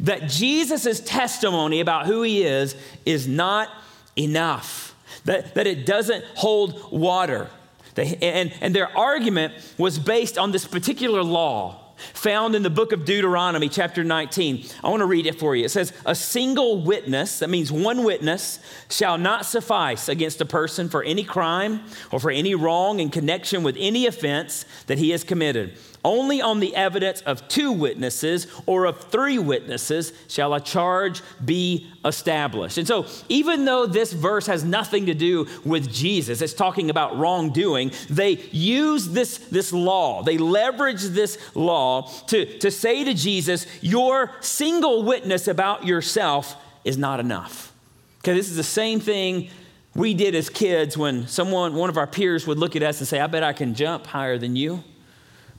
that 0.00 0.28
Jesus' 0.28 1.00
testimony 1.00 1.80
about 1.80 2.06
who 2.06 2.22
he 2.22 2.44
is 2.44 2.76
is 3.04 3.26
not 3.26 3.68
enough, 4.16 4.94
that, 5.24 5.54
that 5.56 5.66
it 5.66 5.84
doesn't 5.84 6.24
hold 6.36 6.92
water. 6.92 7.50
They, 7.96 8.16
and, 8.22 8.54
and 8.60 8.74
their 8.74 8.96
argument 8.96 9.54
was 9.76 9.98
based 9.98 10.38
on 10.38 10.52
this 10.52 10.64
particular 10.64 11.22
law 11.22 11.82
found 11.96 12.54
in 12.54 12.62
the 12.62 12.70
book 12.70 12.92
of 12.92 13.04
Deuteronomy, 13.04 13.68
chapter 13.68 14.04
19. 14.04 14.64
I 14.84 14.90
want 14.90 15.00
to 15.00 15.06
read 15.06 15.26
it 15.26 15.38
for 15.38 15.56
you. 15.56 15.64
It 15.64 15.70
says, 15.70 15.92
A 16.04 16.14
single 16.14 16.82
witness, 16.82 17.38
that 17.38 17.50
means 17.50 17.72
one 17.72 18.04
witness, 18.04 18.58
shall 18.90 19.18
not 19.18 19.46
suffice 19.46 20.08
against 20.08 20.40
a 20.40 20.44
person 20.44 20.88
for 20.88 21.02
any 21.02 21.24
crime 21.24 21.84
or 22.12 22.20
for 22.20 22.30
any 22.30 22.54
wrong 22.54 23.00
in 23.00 23.10
connection 23.10 23.62
with 23.62 23.76
any 23.78 24.06
offense 24.06 24.64
that 24.86 24.98
he 24.98 25.10
has 25.10 25.24
committed. 25.24 25.76
Only 26.06 26.40
on 26.40 26.60
the 26.60 26.72
evidence 26.76 27.20
of 27.22 27.48
two 27.48 27.72
witnesses 27.72 28.46
or 28.64 28.84
of 28.84 29.00
three 29.10 29.40
witnesses 29.40 30.12
shall 30.28 30.54
a 30.54 30.60
charge 30.60 31.20
be 31.44 31.90
established. 32.04 32.78
And 32.78 32.86
so, 32.86 33.06
even 33.28 33.64
though 33.64 33.86
this 33.86 34.12
verse 34.12 34.46
has 34.46 34.62
nothing 34.62 35.06
to 35.06 35.14
do 35.14 35.48
with 35.64 35.92
Jesus, 35.92 36.40
it's 36.42 36.54
talking 36.54 36.90
about 36.90 37.18
wrongdoing, 37.18 37.90
they 38.08 38.34
use 38.52 39.08
this, 39.08 39.38
this 39.38 39.72
law, 39.72 40.22
they 40.22 40.38
leverage 40.38 41.02
this 41.02 41.38
law 41.56 42.08
to, 42.28 42.56
to 42.60 42.70
say 42.70 43.02
to 43.02 43.12
Jesus, 43.12 43.66
Your 43.80 44.30
single 44.40 45.02
witness 45.02 45.48
about 45.48 45.84
yourself 45.84 46.54
is 46.84 46.96
not 46.96 47.18
enough. 47.18 47.72
Okay, 48.18 48.32
this 48.32 48.48
is 48.48 48.56
the 48.56 48.62
same 48.62 49.00
thing 49.00 49.50
we 49.96 50.14
did 50.14 50.36
as 50.36 50.50
kids 50.50 50.96
when 50.96 51.26
someone, 51.26 51.74
one 51.74 51.90
of 51.90 51.96
our 51.96 52.06
peers 52.06 52.46
would 52.46 52.58
look 52.58 52.76
at 52.76 52.84
us 52.84 53.00
and 53.00 53.08
say, 53.08 53.18
I 53.18 53.26
bet 53.26 53.42
I 53.42 53.52
can 53.52 53.74
jump 53.74 54.06
higher 54.06 54.38
than 54.38 54.54
you 54.54 54.84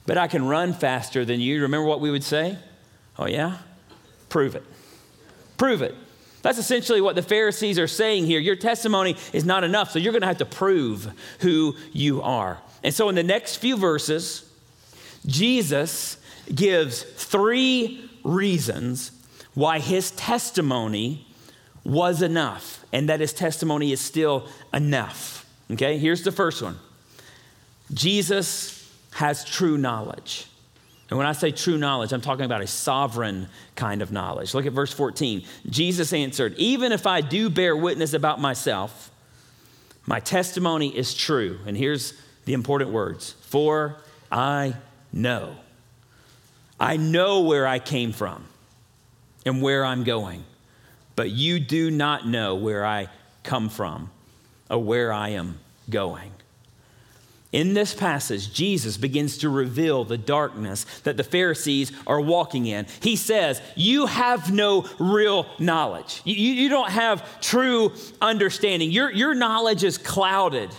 but 0.08 0.16
I 0.16 0.26
can 0.26 0.48
run 0.48 0.72
faster 0.72 1.26
than 1.26 1.38
you. 1.38 1.60
Remember 1.60 1.86
what 1.86 2.00
we 2.00 2.10
would 2.10 2.24
say? 2.24 2.56
Oh, 3.18 3.26
yeah? 3.26 3.58
Prove 4.30 4.56
it. 4.56 4.64
Prove 5.58 5.82
it. 5.82 5.94
That's 6.40 6.56
essentially 6.56 7.02
what 7.02 7.14
the 7.14 7.20
Pharisees 7.20 7.78
are 7.78 7.86
saying 7.86 8.24
here. 8.24 8.40
Your 8.40 8.56
testimony 8.56 9.16
is 9.34 9.44
not 9.44 9.64
enough, 9.64 9.90
so 9.90 9.98
you're 9.98 10.14
going 10.14 10.22
to 10.22 10.28
have 10.28 10.38
to 10.38 10.46
prove 10.46 11.12
who 11.40 11.76
you 11.92 12.22
are. 12.22 12.58
And 12.82 12.94
so, 12.94 13.10
in 13.10 13.16
the 13.16 13.22
next 13.22 13.56
few 13.56 13.76
verses, 13.76 14.50
Jesus 15.26 16.16
gives 16.54 17.02
three 17.02 18.08
reasons 18.24 19.12
why 19.52 19.78
his 19.78 20.12
testimony 20.12 21.26
was 21.84 22.22
enough 22.22 22.82
and 22.94 23.10
that 23.10 23.20
his 23.20 23.34
testimony 23.34 23.92
is 23.92 24.00
still 24.00 24.48
enough. 24.72 25.44
Okay, 25.70 25.98
here's 25.98 26.22
the 26.22 26.32
first 26.32 26.62
one 26.62 26.78
Jesus 27.92 28.77
has 29.12 29.44
true 29.44 29.78
knowledge. 29.78 30.46
And 31.10 31.16
when 31.16 31.26
I 31.26 31.32
say 31.32 31.50
true 31.50 31.78
knowledge, 31.78 32.12
I'm 32.12 32.20
talking 32.20 32.44
about 32.44 32.60
a 32.60 32.66
sovereign 32.66 33.48
kind 33.76 34.02
of 34.02 34.12
knowledge. 34.12 34.52
Look 34.52 34.66
at 34.66 34.72
verse 34.72 34.92
14. 34.92 35.42
Jesus 35.68 36.12
answered, 36.12 36.54
Even 36.58 36.92
if 36.92 37.06
I 37.06 37.22
do 37.22 37.48
bear 37.48 37.74
witness 37.74 38.12
about 38.12 38.40
myself, 38.40 39.10
my 40.06 40.20
testimony 40.20 40.94
is 40.94 41.14
true. 41.14 41.58
And 41.66 41.76
here's 41.76 42.12
the 42.44 42.52
important 42.52 42.90
words 42.90 43.32
For 43.40 43.96
I 44.30 44.74
know. 45.12 45.56
I 46.80 46.96
know 46.96 47.40
where 47.40 47.66
I 47.66 47.78
came 47.78 48.12
from 48.12 48.44
and 49.44 49.62
where 49.62 49.84
I'm 49.84 50.04
going, 50.04 50.44
but 51.16 51.30
you 51.30 51.58
do 51.58 51.90
not 51.90 52.26
know 52.26 52.54
where 52.54 52.84
I 52.84 53.08
come 53.42 53.68
from 53.68 54.10
or 54.70 54.82
where 54.82 55.12
I 55.12 55.30
am 55.30 55.58
going. 55.90 56.30
In 57.58 57.74
this 57.74 57.92
passage, 57.92 58.52
Jesus 58.52 58.96
begins 58.96 59.38
to 59.38 59.48
reveal 59.48 60.04
the 60.04 60.16
darkness 60.16 60.86
that 61.02 61.16
the 61.16 61.24
Pharisees 61.24 61.90
are 62.06 62.20
walking 62.20 62.66
in. 62.66 62.86
He 63.00 63.16
says, 63.16 63.60
You 63.74 64.06
have 64.06 64.54
no 64.54 64.88
real 65.00 65.44
knowledge. 65.58 66.22
You, 66.24 66.36
you 66.36 66.68
don't 66.68 66.88
have 66.88 67.40
true 67.40 67.94
understanding. 68.20 68.92
Your, 68.92 69.10
your 69.10 69.34
knowledge 69.34 69.82
is 69.82 69.98
clouded. 69.98 70.70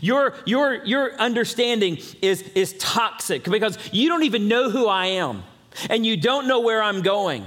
Your, 0.00 0.34
your, 0.46 0.84
your 0.84 1.14
understanding 1.14 1.98
is, 2.20 2.42
is 2.56 2.74
toxic 2.76 3.44
because 3.44 3.78
you 3.92 4.08
don't 4.08 4.24
even 4.24 4.48
know 4.48 4.68
who 4.68 4.88
I 4.88 5.06
am 5.06 5.44
and 5.88 6.04
you 6.04 6.16
don't 6.16 6.48
know 6.48 6.58
where 6.58 6.82
I'm 6.82 7.02
going. 7.02 7.46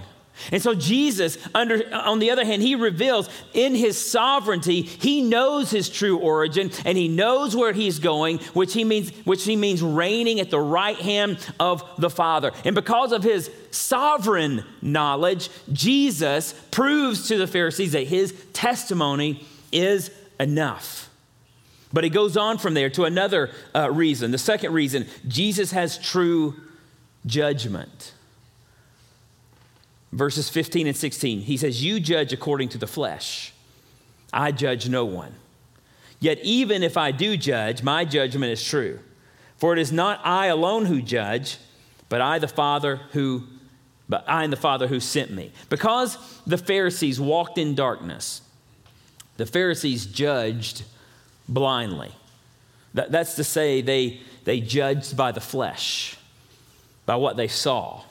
And 0.51 0.61
so 0.61 0.73
Jesus, 0.73 1.37
under, 1.53 1.93
on 1.93 2.19
the 2.19 2.31
other 2.31 2.45
hand, 2.45 2.61
he 2.61 2.75
reveals 2.75 3.29
in 3.53 3.75
his 3.75 4.03
sovereignty, 4.03 4.81
he 4.81 5.21
knows 5.21 5.69
his 5.69 5.89
true 5.89 6.17
origin 6.17 6.71
and 6.85 6.97
he 6.97 7.07
knows 7.07 7.55
where 7.55 7.73
he's 7.73 7.99
going, 7.99 8.39
which 8.53 8.73
he 8.73 8.83
means, 8.83 9.11
which 9.25 9.43
he 9.43 9.55
means 9.55 9.81
reigning 9.81 10.39
at 10.39 10.49
the 10.49 10.59
right 10.59 10.97
hand 10.97 11.39
of 11.59 11.83
the 11.97 12.09
Father. 12.09 12.51
And 12.65 12.75
because 12.75 13.11
of 13.11 13.23
his 13.23 13.51
sovereign 13.71 14.63
knowledge, 14.81 15.49
Jesus 15.71 16.53
proves 16.71 17.27
to 17.27 17.37
the 17.37 17.47
Pharisees 17.47 17.91
that 17.91 18.07
his 18.07 18.33
testimony 18.53 19.45
is 19.71 20.11
enough. 20.39 21.09
But 21.91 22.03
he 22.03 22.09
goes 22.09 22.37
on 22.37 22.59
from 22.59 22.75
there 22.75 22.89
to 22.91 23.05
another 23.05 23.49
uh, 23.73 23.91
reason. 23.91 24.31
The 24.31 24.37
second 24.37 24.73
reason, 24.73 25.07
Jesus 25.27 25.71
has 25.71 25.97
true 25.97 26.55
judgment 27.25 28.13
verses 30.11 30.49
15 30.49 30.87
and 30.87 30.95
16. 30.95 31.41
He 31.41 31.57
says, 31.57 31.83
You 31.83 31.99
judge 31.99 32.33
according 32.33 32.69
to 32.69 32.77
the 32.77 32.87
flesh, 32.87 33.53
I 34.33 34.51
judge 34.51 34.89
no 34.89 35.05
one. 35.05 35.35
Yet 36.19 36.39
even 36.43 36.83
if 36.83 36.97
I 36.97 37.11
do 37.11 37.37
judge, 37.37 37.81
my 37.81 38.03
judgment 38.05 38.51
is 38.51 38.63
true. 38.63 38.99
For 39.57 39.73
it 39.73 39.79
is 39.79 39.91
not 39.91 40.19
I 40.23 40.47
alone 40.47 40.85
who 40.85 41.01
judge, 41.01 41.57
but 42.09 42.21
I 42.21 42.39
the 42.39 42.47
Father 42.47 42.97
who 43.11 43.43
but 44.09 44.23
I 44.27 44.43
and 44.43 44.51
the 44.51 44.57
Father 44.57 44.87
who 44.87 44.99
sent 44.99 45.29
me. 45.29 45.51
Because 45.69 46.17
the 46.47 46.57
Pharisees 46.57 47.21
walked 47.21 47.59
in 47.59 47.75
darkness, 47.75 48.41
the 49.37 49.45
Pharisees 49.45 50.07
judged 50.07 50.83
blindly. 51.47 52.11
That, 52.95 53.11
that's 53.11 53.35
to 53.35 53.43
say, 53.43 53.81
they, 53.81 54.21
they 54.45 54.61
judged 54.61 55.15
by 55.15 55.31
the 55.31 55.39
flesh, 55.39 56.17
by 57.05 57.17
what 57.17 57.37
they 57.37 57.47
saw 57.47 58.01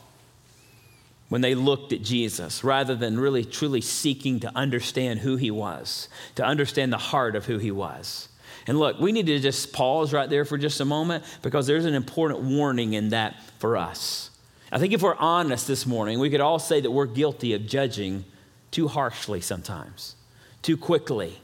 when 1.29 1.41
they 1.41 1.55
looked 1.55 1.93
at 1.93 2.03
Jesus 2.03 2.65
rather 2.65 2.95
than 2.95 3.21
really 3.21 3.45
truly 3.45 3.81
seeking 3.81 4.41
to 4.41 4.57
understand 4.57 5.21
who 5.21 5.37
he 5.37 5.51
was, 5.51 6.09
to 6.37 6.45
understand 6.45 6.93
the 6.93 6.99
heart 6.99 7.37
of 7.37 7.47
who 7.47 7.59
he 7.59 7.71
was. 7.71 8.29
And 8.67 8.79
look, 8.79 8.99
we 8.99 9.13
need 9.13 9.27
to 9.27 9.39
just 9.39 9.73
pause 9.73 10.13
right 10.13 10.29
there 10.29 10.45
for 10.45 10.59
just 10.59 10.81
a 10.81 10.85
moment 10.85 11.25
because 11.43 11.67
there's 11.67 11.87
an 11.87 11.95
important 11.95 12.41
warning 12.41 12.93
in 12.93 13.11
that 13.11 13.43
for 13.59 13.77
us. 13.77 14.31
I 14.71 14.79
think 14.79 14.93
if 14.93 15.03
we're 15.03 15.17
honest 15.17 15.67
this 15.67 15.87
morning, 15.87 16.19
we 16.19 16.29
could 16.29 16.41
all 16.41 16.59
say 16.59 16.81
that 16.81 16.91
we're 16.91 17.07
guilty 17.07 17.55
of 17.55 17.67
judging 17.67 18.25
too 18.71 18.89
harshly 18.89 19.41
sometimes, 19.41 20.15
too 20.61 20.77
quickly, 20.77 21.39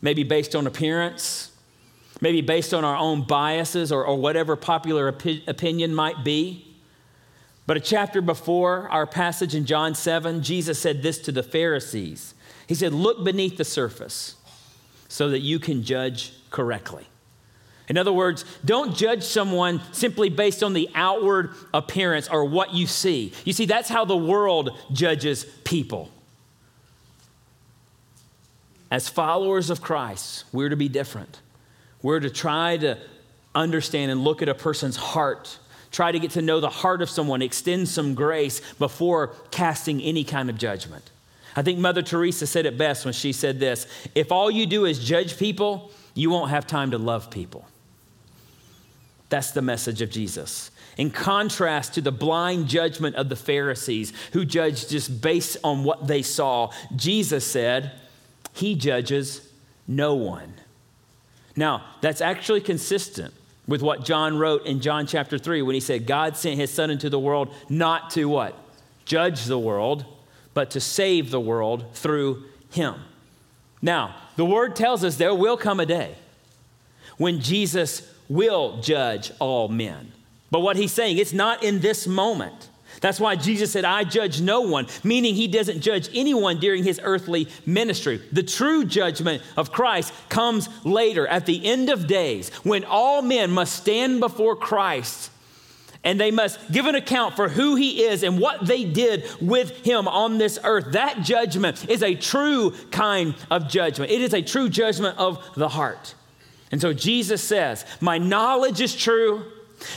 maybe 0.00 0.22
based 0.22 0.54
on 0.54 0.66
appearance, 0.68 1.50
maybe 2.20 2.40
based 2.40 2.72
on 2.72 2.84
our 2.84 2.96
own 2.96 3.22
biases 3.22 3.90
or, 3.90 4.04
or 4.04 4.16
whatever 4.16 4.54
popular 4.54 5.10
opi- 5.10 5.46
opinion 5.48 5.94
might 5.94 6.22
be. 6.24 6.69
But 7.70 7.76
a 7.76 7.80
chapter 7.80 8.20
before 8.20 8.88
our 8.88 9.06
passage 9.06 9.54
in 9.54 9.64
John 9.64 9.94
7, 9.94 10.42
Jesus 10.42 10.76
said 10.76 11.04
this 11.04 11.18
to 11.18 11.30
the 11.30 11.44
Pharisees 11.44 12.34
He 12.66 12.74
said, 12.74 12.92
Look 12.92 13.22
beneath 13.22 13.58
the 13.58 13.64
surface 13.64 14.34
so 15.06 15.30
that 15.30 15.38
you 15.38 15.60
can 15.60 15.84
judge 15.84 16.32
correctly. 16.50 17.06
In 17.88 17.96
other 17.96 18.12
words, 18.12 18.44
don't 18.64 18.96
judge 18.96 19.22
someone 19.22 19.80
simply 19.92 20.30
based 20.30 20.64
on 20.64 20.72
the 20.72 20.88
outward 20.96 21.54
appearance 21.72 22.28
or 22.28 22.44
what 22.44 22.74
you 22.74 22.88
see. 22.88 23.32
You 23.44 23.52
see, 23.52 23.66
that's 23.66 23.88
how 23.88 24.04
the 24.04 24.16
world 24.16 24.76
judges 24.92 25.44
people. 25.62 26.10
As 28.90 29.08
followers 29.08 29.70
of 29.70 29.80
Christ, 29.80 30.44
we're 30.50 30.70
to 30.70 30.76
be 30.76 30.88
different. 30.88 31.40
We're 32.02 32.18
to 32.18 32.30
try 32.30 32.78
to 32.78 32.98
understand 33.54 34.10
and 34.10 34.24
look 34.24 34.42
at 34.42 34.48
a 34.48 34.54
person's 34.54 34.96
heart 34.96 35.56
Try 35.90 36.12
to 36.12 36.18
get 36.18 36.32
to 36.32 36.42
know 36.42 36.60
the 36.60 36.70
heart 36.70 37.02
of 37.02 37.10
someone, 37.10 37.42
extend 37.42 37.88
some 37.88 38.14
grace 38.14 38.60
before 38.74 39.34
casting 39.50 40.00
any 40.00 40.24
kind 40.24 40.48
of 40.48 40.56
judgment. 40.56 41.10
I 41.56 41.62
think 41.62 41.78
Mother 41.78 42.02
Teresa 42.02 42.46
said 42.46 42.64
it 42.64 42.78
best 42.78 43.04
when 43.04 43.14
she 43.14 43.32
said 43.32 43.58
this 43.58 43.86
If 44.14 44.30
all 44.30 44.50
you 44.50 44.66
do 44.66 44.84
is 44.84 44.98
judge 44.98 45.36
people, 45.36 45.90
you 46.14 46.30
won't 46.30 46.50
have 46.50 46.66
time 46.66 46.92
to 46.92 46.98
love 46.98 47.30
people. 47.30 47.66
That's 49.30 49.50
the 49.52 49.62
message 49.62 50.02
of 50.02 50.10
Jesus. 50.10 50.70
In 50.96 51.10
contrast 51.10 51.94
to 51.94 52.00
the 52.00 52.12
blind 52.12 52.68
judgment 52.68 53.16
of 53.16 53.28
the 53.28 53.36
Pharisees 53.36 54.12
who 54.32 54.44
judged 54.44 54.90
just 54.90 55.20
based 55.20 55.56
on 55.64 55.84
what 55.84 56.06
they 56.06 56.22
saw, 56.22 56.72
Jesus 56.94 57.46
said, 57.46 57.92
He 58.52 58.74
judges 58.74 59.48
no 59.86 60.14
one. 60.14 60.54
Now, 61.56 61.84
that's 62.00 62.20
actually 62.20 62.60
consistent 62.60 63.34
with 63.70 63.82
what 63.82 64.04
John 64.04 64.36
wrote 64.36 64.66
in 64.66 64.80
John 64.80 65.06
chapter 65.06 65.38
3 65.38 65.62
when 65.62 65.74
he 65.74 65.80
said, 65.80 66.04
God 66.04 66.36
sent 66.36 66.58
his 66.58 66.72
son 66.72 66.90
into 66.90 67.08
the 67.08 67.20
world 67.20 67.54
not 67.68 68.10
to 68.10 68.24
what? 68.24 68.58
Judge 69.04 69.44
the 69.44 69.60
world, 69.60 70.04
but 70.54 70.72
to 70.72 70.80
save 70.80 71.30
the 71.30 71.38
world 71.38 71.84
through 71.94 72.42
him. 72.70 72.96
Now, 73.80 74.16
the 74.34 74.44
word 74.44 74.74
tells 74.74 75.04
us 75.04 75.16
there 75.16 75.34
will 75.34 75.56
come 75.56 75.78
a 75.78 75.86
day 75.86 76.16
when 77.16 77.40
Jesus 77.40 78.12
will 78.28 78.80
judge 78.80 79.30
all 79.38 79.68
men. 79.68 80.10
But 80.50 80.60
what 80.60 80.74
he's 80.74 80.92
saying, 80.92 81.18
it's 81.18 81.32
not 81.32 81.62
in 81.62 81.78
this 81.78 82.08
moment. 82.08 82.69
That's 83.00 83.20
why 83.20 83.36
Jesus 83.36 83.70
said, 83.72 83.84
I 83.84 84.04
judge 84.04 84.40
no 84.40 84.62
one, 84.62 84.86
meaning 85.02 85.34
he 85.34 85.48
doesn't 85.48 85.80
judge 85.80 86.08
anyone 86.14 86.58
during 86.58 86.84
his 86.84 87.00
earthly 87.02 87.48
ministry. 87.64 88.20
The 88.32 88.42
true 88.42 88.84
judgment 88.84 89.42
of 89.56 89.72
Christ 89.72 90.12
comes 90.28 90.68
later, 90.84 91.26
at 91.26 91.46
the 91.46 91.64
end 91.64 91.88
of 91.90 92.06
days, 92.06 92.50
when 92.62 92.84
all 92.84 93.22
men 93.22 93.50
must 93.50 93.76
stand 93.76 94.20
before 94.20 94.56
Christ 94.56 95.30
and 96.02 96.18
they 96.18 96.30
must 96.30 96.72
give 96.72 96.86
an 96.86 96.94
account 96.94 97.36
for 97.36 97.48
who 97.48 97.74
he 97.76 98.04
is 98.04 98.22
and 98.22 98.40
what 98.40 98.66
they 98.66 98.84
did 98.84 99.24
with 99.40 99.84
him 99.84 100.08
on 100.08 100.38
this 100.38 100.58
earth. 100.64 100.92
That 100.92 101.22
judgment 101.22 101.88
is 101.90 102.02
a 102.02 102.14
true 102.14 102.72
kind 102.90 103.34
of 103.50 103.68
judgment, 103.68 104.10
it 104.10 104.20
is 104.20 104.34
a 104.34 104.42
true 104.42 104.68
judgment 104.68 105.18
of 105.18 105.54
the 105.54 105.68
heart. 105.68 106.14
And 106.72 106.80
so 106.80 106.92
Jesus 106.92 107.42
says, 107.42 107.84
My 108.00 108.18
knowledge 108.18 108.80
is 108.80 108.94
true. 108.94 109.44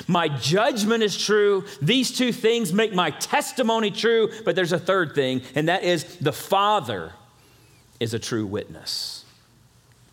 My 0.07 0.27
judgment 0.27 1.03
is 1.03 1.17
true. 1.17 1.65
These 1.81 2.17
two 2.17 2.31
things 2.31 2.73
make 2.73 2.93
my 2.93 3.11
testimony 3.11 3.91
true, 3.91 4.29
but 4.45 4.55
there's 4.55 4.71
a 4.71 4.79
third 4.79 5.15
thing, 5.15 5.41
and 5.55 5.67
that 5.69 5.83
is 5.83 6.17
the 6.17 6.33
Father 6.33 7.13
is 7.99 8.13
a 8.13 8.19
true 8.19 8.45
witness. 8.45 9.25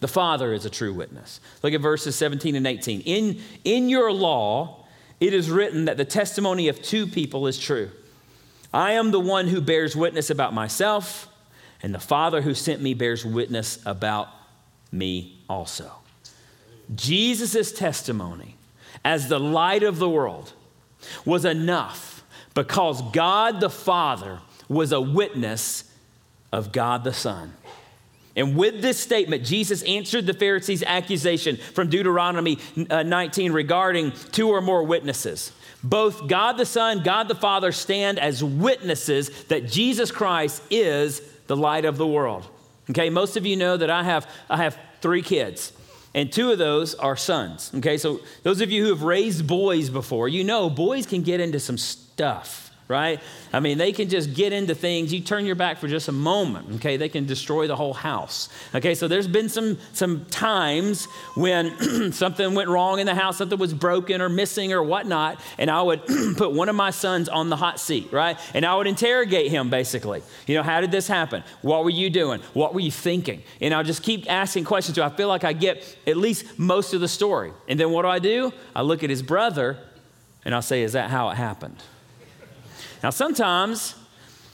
The 0.01 0.09
Father 0.09 0.53
is 0.53 0.65
a 0.65 0.71
true 0.71 0.95
witness. 0.95 1.41
Look 1.63 1.75
at 1.75 1.81
verses 1.81 2.17
17 2.17 2.55
and 2.55 2.67
18. 2.67 3.03
In, 3.03 3.41
in 3.65 3.89
your 3.89 4.13
law, 4.13 4.87
it 5.21 5.35
is 5.35 5.51
written 5.51 5.85
that 5.85 5.99
the 5.99 6.05
testimony 6.05 6.69
of 6.69 6.83
two 6.83 7.07
people 7.07 7.47
is 7.47 7.59
true. 7.59 7.91
I 8.73 8.93
am 8.93 9.11
the 9.11 9.21
one 9.21 9.49
who 9.49 9.61
bears 9.61 9.95
witness 9.95 10.31
about 10.31 10.55
myself, 10.55 11.29
and 11.83 11.95
the 11.95 12.01
Father 12.01 12.41
who 12.41 12.55
sent 12.55 12.81
me 12.81 12.95
bears 12.95 13.25
witness 13.25 13.79
about 13.85 14.29
me 14.91 15.39
also. 15.49 15.91
Jesus' 16.95 17.73
testimony 17.73 18.57
as 19.05 19.29
the 19.29 19.41
light 19.41 19.83
of 19.83 19.99
the 19.99 20.09
world 20.09 20.53
was 21.25 21.45
enough 21.45 22.23
because 22.55 23.03
God 23.13 23.61
the 23.61 23.71
Father 23.71 24.41
was 24.69 24.93
a 24.93 25.01
witness 25.01 25.85
of 26.53 26.73
God 26.73 27.05
the 27.05 27.13
Son. 27.13 27.55
And 28.37 28.57
with 28.57 28.81
this 28.81 28.99
statement, 28.99 29.45
Jesus 29.45 29.83
answered 29.83 30.27
the 30.27 30.35
Pharisees' 30.35 30.83
accusation 30.85 31.57
from 31.57 31.91
Deuteronomy 31.91 32.59
uh, 32.89 33.03
19 33.03 33.53
regarding 33.53 34.13
two 34.33 34.49
or 34.49 34.61
more 34.61 34.85
witnesses. 34.85 35.53
Both 35.83 36.29
God 36.29 36.53
the 36.53 36.67
Son, 36.67 37.03
God 37.03 37.29
the 37.29 37.35
Father 37.35 37.73
stand 37.73 38.19
as 38.19 38.45
witnesses 38.45 39.45
that 39.45 39.67
Jesus 39.67 40.13
Christ 40.13 40.63
is 40.71 41.21
the 41.49 41.57
light 41.57 41.85
of 41.85 41.97
the 41.97 42.07
world. 42.07 42.47
Okay, 42.91 43.11
most 43.11 43.37
of 43.37 43.47
you 43.47 43.57
know 43.57 43.77
that 43.77 43.91
I 43.91 44.05
have, 44.05 44.29
I 44.49 44.59
have 44.59 44.79
three 45.01 45.23
kids 45.23 45.73
and 46.15 46.33
two 46.33 46.51
of 46.51 46.59
those 46.59 46.95
are 46.95 47.17
sons. 47.17 47.71
Okay, 47.77 47.99
so 47.99 48.21
those 48.43 48.61
of 48.61 48.71
you 48.71 48.85
who 48.85 48.91
have 48.91 49.03
raised 49.03 49.47
boys 49.47 49.91
before, 49.91 50.29
you 50.29 50.45
know 50.45 50.71
boys 50.71 51.07
can 51.07 51.23
get 51.23 51.41
into 51.41 51.61
some 51.61 51.79
stuff. 51.79 52.70
Right? 52.91 53.21
I 53.53 53.61
mean, 53.61 53.79
they 53.79 53.93
can 53.93 54.09
just 54.09 54.35
get 54.35 54.53
into 54.53 54.75
things. 54.75 55.13
You 55.13 55.21
turn 55.21 55.47
your 55.47 55.55
back 55.55 55.79
for 55.79 55.87
just 55.87 56.09
a 56.09 56.13
moment, 56.13 56.75
okay? 56.77 56.97
They 56.97 57.09
can 57.09 57.25
destroy 57.25 57.69
the 57.69 57.77
whole 57.77 57.95
house. 57.95 58.49
Okay, 58.75 58.97
so 58.97 59.07
there's 59.07 59.29
been 59.29 59.49
some 59.49 59.79
some 59.93 60.25
times 60.27 61.07
when 61.37 62.13
something 62.13 62.55
went 62.55 62.69
wrong 62.69 62.99
in 62.99 63.07
the 63.07 63.15
house, 63.15 63.39
something 63.39 63.59
was 63.59 63.73
broken 63.73 64.21
or 64.21 64.29
missing 64.29 64.73
or 64.73 64.83
whatnot, 64.83 65.41
and 65.57 65.71
I 65.71 65.81
would 65.81 66.05
put 66.37 66.53
one 66.53 66.69
of 66.69 66.75
my 66.75 66.91
sons 66.91 67.29
on 67.29 67.49
the 67.49 67.57
hot 67.57 67.79
seat, 67.79 68.13
right? 68.13 68.37
And 68.55 68.67
I 68.67 68.75
would 68.77 68.89
interrogate 68.89 69.51
him 69.51 69.71
basically. 69.71 70.23
You 70.47 70.57
know, 70.57 70.63
how 70.65 70.81
did 70.81 70.91
this 70.91 71.07
happen? 71.07 71.45
What 71.63 71.85
were 71.85 71.91
you 71.91 72.11
doing? 72.11 72.41
What 72.55 72.75
were 72.75 72.81
you 72.81 72.91
thinking? 72.91 73.43
And 73.61 73.73
I'll 73.73 73.85
just 73.85 74.03
keep 74.03 74.31
asking 74.31 74.65
questions 74.65 74.97
so 74.97 75.05
I 75.05 75.09
feel 75.09 75.29
like 75.29 75.45
I 75.45 75.53
get 75.53 75.97
at 76.07 76.17
least 76.17 76.59
most 76.59 76.93
of 76.93 77.01
the 77.01 77.09
story. 77.09 77.53
And 77.69 77.79
then 77.79 77.93
what 77.93 78.03
do 78.03 78.09
I 78.09 78.19
do? 78.19 78.53
I 78.75 78.83
look 78.83 79.05
at 79.05 79.11
his 79.11 79.23
brother 79.23 79.79
and 80.45 80.55
I'll 80.55 80.63
say, 80.63 80.83
Is 80.83 80.93
that 80.95 81.11
how 81.11 81.31
it 81.31 81.37
happened? 81.37 81.77
Now, 83.03 83.11
sometimes 83.11 83.95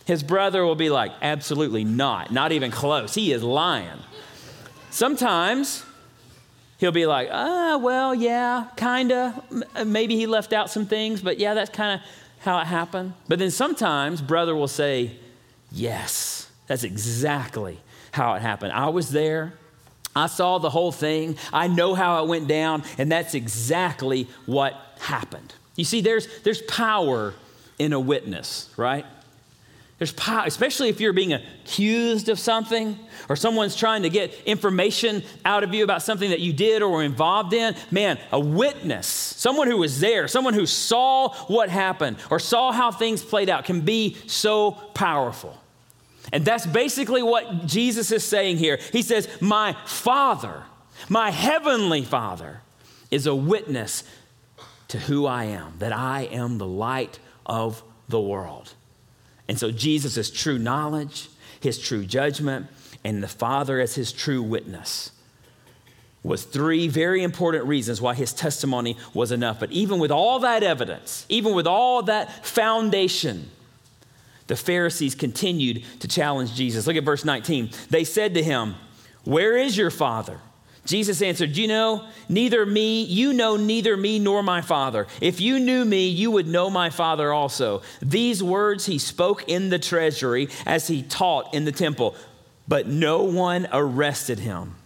his 0.04 0.22
brother 0.22 0.64
will 0.64 0.76
be 0.76 0.88
like, 0.88 1.12
absolutely 1.20 1.84
not, 1.84 2.30
not 2.30 2.52
even 2.52 2.70
close. 2.70 3.14
He 3.14 3.32
is 3.32 3.42
lying. 3.42 3.98
Sometimes 4.90 5.84
he'll 6.78 6.92
be 6.92 7.06
like, 7.06 7.28
ah, 7.32 7.76
well, 7.76 8.14
yeah, 8.14 8.66
kind 8.76 9.12
of. 9.12 9.64
Uh, 9.74 9.84
maybe 9.84 10.16
he 10.16 10.26
left 10.26 10.52
out 10.52 10.70
some 10.70 10.86
things, 10.86 11.20
but 11.20 11.38
yeah, 11.38 11.54
that's 11.54 11.70
kind 11.70 12.00
of 12.00 12.06
how 12.38 12.58
it 12.60 12.66
happened. 12.66 13.14
But 13.26 13.40
then 13.40 13.50
sometimes 13.50 14.22
brother 14.22 14.54
will 14.54 14.68
say, 14.68 15.16
yes, 15.72 16.50
that's 16.68 16.84
exactly 16.84 17.78
how 18.12 18.34
it 18.34 18.42
happened. 18.42 18.72
I 18.72 18.88
was 18.88 19.10
there. 19.10 19.54
I 20.14 20.28
saw 20.28 20.58
the 20.58 20.70
whole 20.70 20.92
thing. 20.92 21.36
I 21.52 21.66
know 21.66 21.94
how 21.94 22.22
it 22.22 22.28
went 22.28 22.48
down, 22.48 22.84
and 22.96 23.10
that's 23.10 23.34
exactly 23.34 24.28
what 24.46 24.74
happened. 25.00 25.52
You 25.74 25.84
see, 25.84 26.00
there's, 26.00 26.26
there's 26.42 26.62
power 26.62 27.34
in 27.78 27.92
a 27.92 28.00
witness, 28.00 28.72
right? 28.76 29.04
There's 29.98 30.12
power, 30.12 30.44
especially 30.46 30.90
if 30.90 31.00
you're 31.00 31.14
being 31.14 31.32
accused 31.32 32.28
of 32.28 32.38
something 32.38 32.98
or 33.30 33.36
someone's 33.36 33.74
trying 33.74 34.02
to 34.02 34.10
get 34.10 34.34
information 34.44 35.22
out 35.44 35.64
of 35.64 35.72
you 35.72 35.84
about 35.84 36.02
something 36.02 36.30
that 36.30 36.40
you 36.40 36.52
did 36.52 36.82
or 36.82 36.90
were 36.90 37.02
involved 37.02 37.54
in. 37.54 37.74
Man, 37.90 38.18
a 38.30 38.38
witness, 38.38 39.06
someone 39.06 39.68
who 39.68 39.78
was 39.78 39.98
there, 40.00 40.28
someone 40.28 40.52
who 40.52 40.66
saw 40.66 41.30
what 41.46 41.70
happened 41.70 42.18
or 42.30 42.38
saw 42.38 42.72
how 42.72 42.92
things 42.92 43.22
played 43.22 43.48
out 43.48 43.64
can 43.64 43.80
be 43.80 44.16
so 44.26 44.72
powerful. 44.72 45.56
And 46.30 46.44
that's 46.44 46.66
basically 46.66 47.22
what 47.22 47.66
Jesus 47.66 48.12
is 48.12 48.22
saying 48.22 48.58
here. 48.58 48.78
He 48.92 49.00
says, 49.00 49.28
My 49.40 49.76
Father, 49.86 50.64
my 51.08 51.30
heavenly 51.30 52.04
Father, 52.04 52.60
is 53.10 53.26
a 53.26 53.34
witness 53.34 54.04
to 54.88 54.98
who 54.98 55.24
I 55.24 55.44
am, 55.44 55.74
that 55.78 55.92
I 55.92 56.22
am 56.22 56.58
the 56.58 56.66
light 56.66 57.18
of 57.46 57.82
the 58.08 58.20
world. 58.20 58.74
And 59.48 59.58
so 59.58 59.70
Jesus 59.70 60.16
is 60.16 60.30
true 60.30 60.58
knowledge, 60.58 61.28
his 61.60 61.78
true 61.78 62.04
judgment, 62.04 62.66
and 63.04 63.22
the 63.22 63.28
Father 63.28 63.80
as 63.80 63.94
his 63.94 64.12
true 64.12 64.42
witness 64.42 65.12
was 66.26 66.42
three 66.42 66.88
very 66.88 67.22
important 67.22 67.64
reasons 67.64 68.00
why 68.00 68.14
his 68.14 68.32
testimony 68.32 68.96
was 69.14 69.30
enough. 69.30 69.60
But 69.60 69.70
even 69.70 70.00
with 70.00 70.10
all 70.10 70.40
that 70.40 70.62
evidence, 70.62 71.24
even 71.28 71.54
with 71.54 71.66
all 71.66 72.02
that 72.04 72.44
foundation, 72.44 73.48
the 74.48 74.56
Pharisees 74.56 75.14
continued 75.14 75.84
to 76.00 76.08
challenge 76.08 76.54
Jesus. 76.54 76.86
Look 76.86 76.96
at 76.96 77.04
verse 77.04 77.24
19. 77.24 77.70
They 77.90 78.04
said 78.04 78.34
to 78.34 78.42
him, 78.42 78.74
Where 79.24 79.56
is 79.56 79.76
your 79.76 79.90
father? 79.90 80.40
Jesus 80.86 81.20
answered, 81.20 81.56
You 81.56 81.68
know, 81.68 82.06
neither 82.28 82.64
me, 82.64 83.02
you 83.02 83.32
know 83.32 83.56
neither 83.56 83.96
me 83.96 84.18
nor 84.18 84.42
my 84.42 84.60
Father. 84.60 85.06
If 85.20 85.40
you 85.40 85.58
knew 85.58 85.84
me, 85.84 86.08
you 86.08 86.30
would 86.30 86.46
know 86.46 86.70
my 86.70 86.90
Father 86.90 87.32
also. 87.32 87.82
These 88.00 88.42
words 88.42 88.86
he 88.86 88.98
spoke 88.98 89.48
in 89.48 89.68
the 89.68 89.78
treasury 89.78 90.48
as 90.64 90.86
he 90.86 91.02
taught 91.02 91.52
in 91.52 91.64
the 91.64 91.72
temple, 91.72 92.14
but 92.66 92.86
no 92.86 93.24
one 93.24 93.68
arrested 93.72 94.38
him 94.38 94.76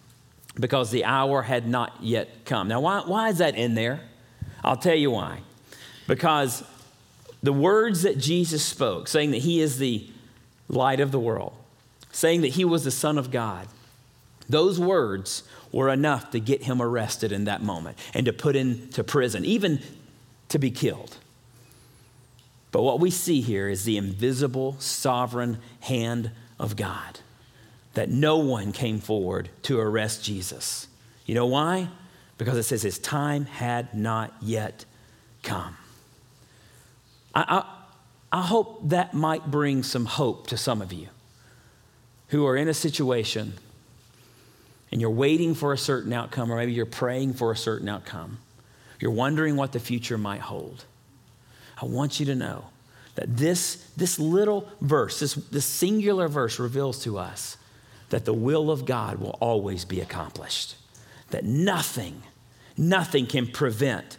because 0.59 0.91
the 0.91 1.05
hour 1.05 1.43
had 1.43 1.69
not 1.69 1.97
yet 2.01 2.45
come. 2.45 2.69
Now, 2.69 2.81
why, 2.81 3.03
why 3.05 3.29
is 3.29 3.39
that 3.39 3.55
in 3.55 3.75
there? 3.75 4.01
I'll 4.65 4.77
tell 4.77 4.97
you 4.97 5.11
why. 5.11 5.41
Because 6.07 6.65
the 7.43 7.53
words 7.53 8.03
that 8.03 8.19
Jesus 8.19 8.65
spoke, 8.65 9.09
saying 9.09 9.31
that 9.31 9.39
he 9.39 9.61
is 9.61 9.79
the 9.79 10.09
light 10.69 11.01
of 11.01 11.13
the 11.13 11.21
world, 11.21 11.53
saying 12.13 12.41
that 12.43 12.49
he 12.49 12.65
was 12.65 12.85
the 12.85 12.91
Son 12.91 13.17
of 13.17 13.31
God, 13.31 13.69
those 14.51 14.79
words 14.79 15.45
were 15.73 15.89
enough 15.89 16.31
to 16.33 16.41
get 16.41 16.65
him 16.65 16.83
arrested 16.83 17.33
in 17.33 17.45
that 17.45 17.63
moment 17.63 17.99
and 18.15 18.27
to 18.27 18.33
put 18.33 18.57
into 18.57 19.05
prison, 19.05 19.45
even 19.45 19.81
to 20.49 20.59
be 20.59 20.71
killed. 20.71 21.17
But 22.73 22.83
what 22.83 23.01
we 23.01 23.11
see 23.11 23.41
here 23.41 23.69
is 23.69 23.85
the 23.85 23.97
invisible, 23.97 24.77
sovereign 24.79 25.59
hand 25.81 26.31
of 26.59 26.77
God 26.77 27.21
that 27.95 28.09
no 28.09 28.39
one 28.39 28.73
came 28.73 29.01
forward 29.01 29.49
to 29.63 29.81
arrest 29.81 30.25
Jesus. 30.25 30.87
You 31.27 31.35
know 31.35 31.47
why? 31.47 31.89
Because 32.39 32.57
it 32.57 32.63
says 32.63 32.83
his 32.83 32.99
time 32.99 33.47
had 33.47 33.95
not 33.95 34.35
yet 34.41 34.85
come. 35.43 35.77
I, 37.35 37.65
I, 38.33 38.39
I 38.39 38.43
hope 38.43 38.89
that 38.89 39.15
might 39.15 39.51
bring 39.51 39.83
some 39.83 40.07
hope 40.07 40.47
to 40.49 40.57
some 40.57 40.81
of 40.81 40.93
you 40.93 41.09
who 42.29 42.47
are 42.47 42.57
in 42.57 42.69
a 42.69 42.75
situation 42.75 43.55
and 44.91 45.01
you're 45.01 45.11
waiting 45.11 45.55
for 45.55 45.73
a 45.73 45.79
certain 45.79 46.13
outcome, 46.13 46.51
or 46.51 46.57
maybe 46.57 46.73
you're 46.73 46.87
praying 46.87 47.35
for 47.35 47.53
a 47.53 47.57
certain 47.57 47.89
outcome, 47.89 48.39
you're 48.99 49.11
wondering 49.11 49.57
what 49.57 49.73
the 49.73 49.81
future 49.81 50.19
might 50.19 50.41
hold. 50.41 50.85
I 51.81 51.87
want 51.87 52.21
you 52.21 52.27
to 52.27 52.35
know 52.35 52.67
that 53.15 53.37
this, 53.37 53.91
this 53.97 54.19
little 54.19 54.69
verse, 54.81 55.21
this, 55.21 55.35
this 55.35 55.65
singular 55.65 56.29
verse, 56.29 56.59
reveals 56.59 57.03
to 57.05 57.19
us 57.19 57.57
that 58.11 58.25
the 58.25 58.35
will 58.35 58.71
of 58.71 58.85
God 58.85 59.19
will 59.19 59.39
always 59.41 59.85
be 59.85 60.01
accomplished, 60.01 60.77
that 61.31 61.45
nothing, 61.45 62.23
nothing 62.77 63.27
can 63.27 63.47
prevent 63.47 64.19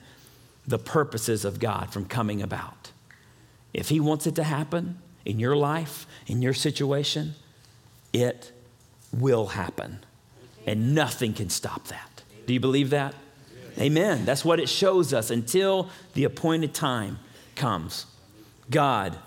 the 0.66 0.80
purposes 0.80 1.44
of 1.44 1.60
God 1.60 1.92
from 1.92 2.06
coming 2.06 2.42
about. 2.42 2.92
If 3.74 3.90
He 3.90 4.00
wants 4.00 4.26
it 4.26 4.36
to 4.36 4.44
happen 4.44 5.00
in 5.26 5.40
your 5.40 5.56
life, 5.56 6.08
in 6.28 6.42
your 6.42 6.54
situation, 6.54 7.36
it 8.14 8.52
will 9.14 9.48
happen 9.48 10.00
and 10.66 10.96
nothing 10.96 11.34
can 11.34 11.50
stop 11.50 11.88
that. 11.88 12.24
Do 12.46 12.54
you 12.54 12.60
believe 12.60 12.90
that? 12.92 13.16
Amen. 13.80 14.26
That's 14.26 14.44
what 14.44 14.60
it 14.60 14.70
shows 14.70 15.14
us 15.14 15.30
until 15.32 15.90
the 16.14 16.26
appointed 16.26 16.74
time 16.74 17.20
comes. 17.56 18.06
God 18.70 19.18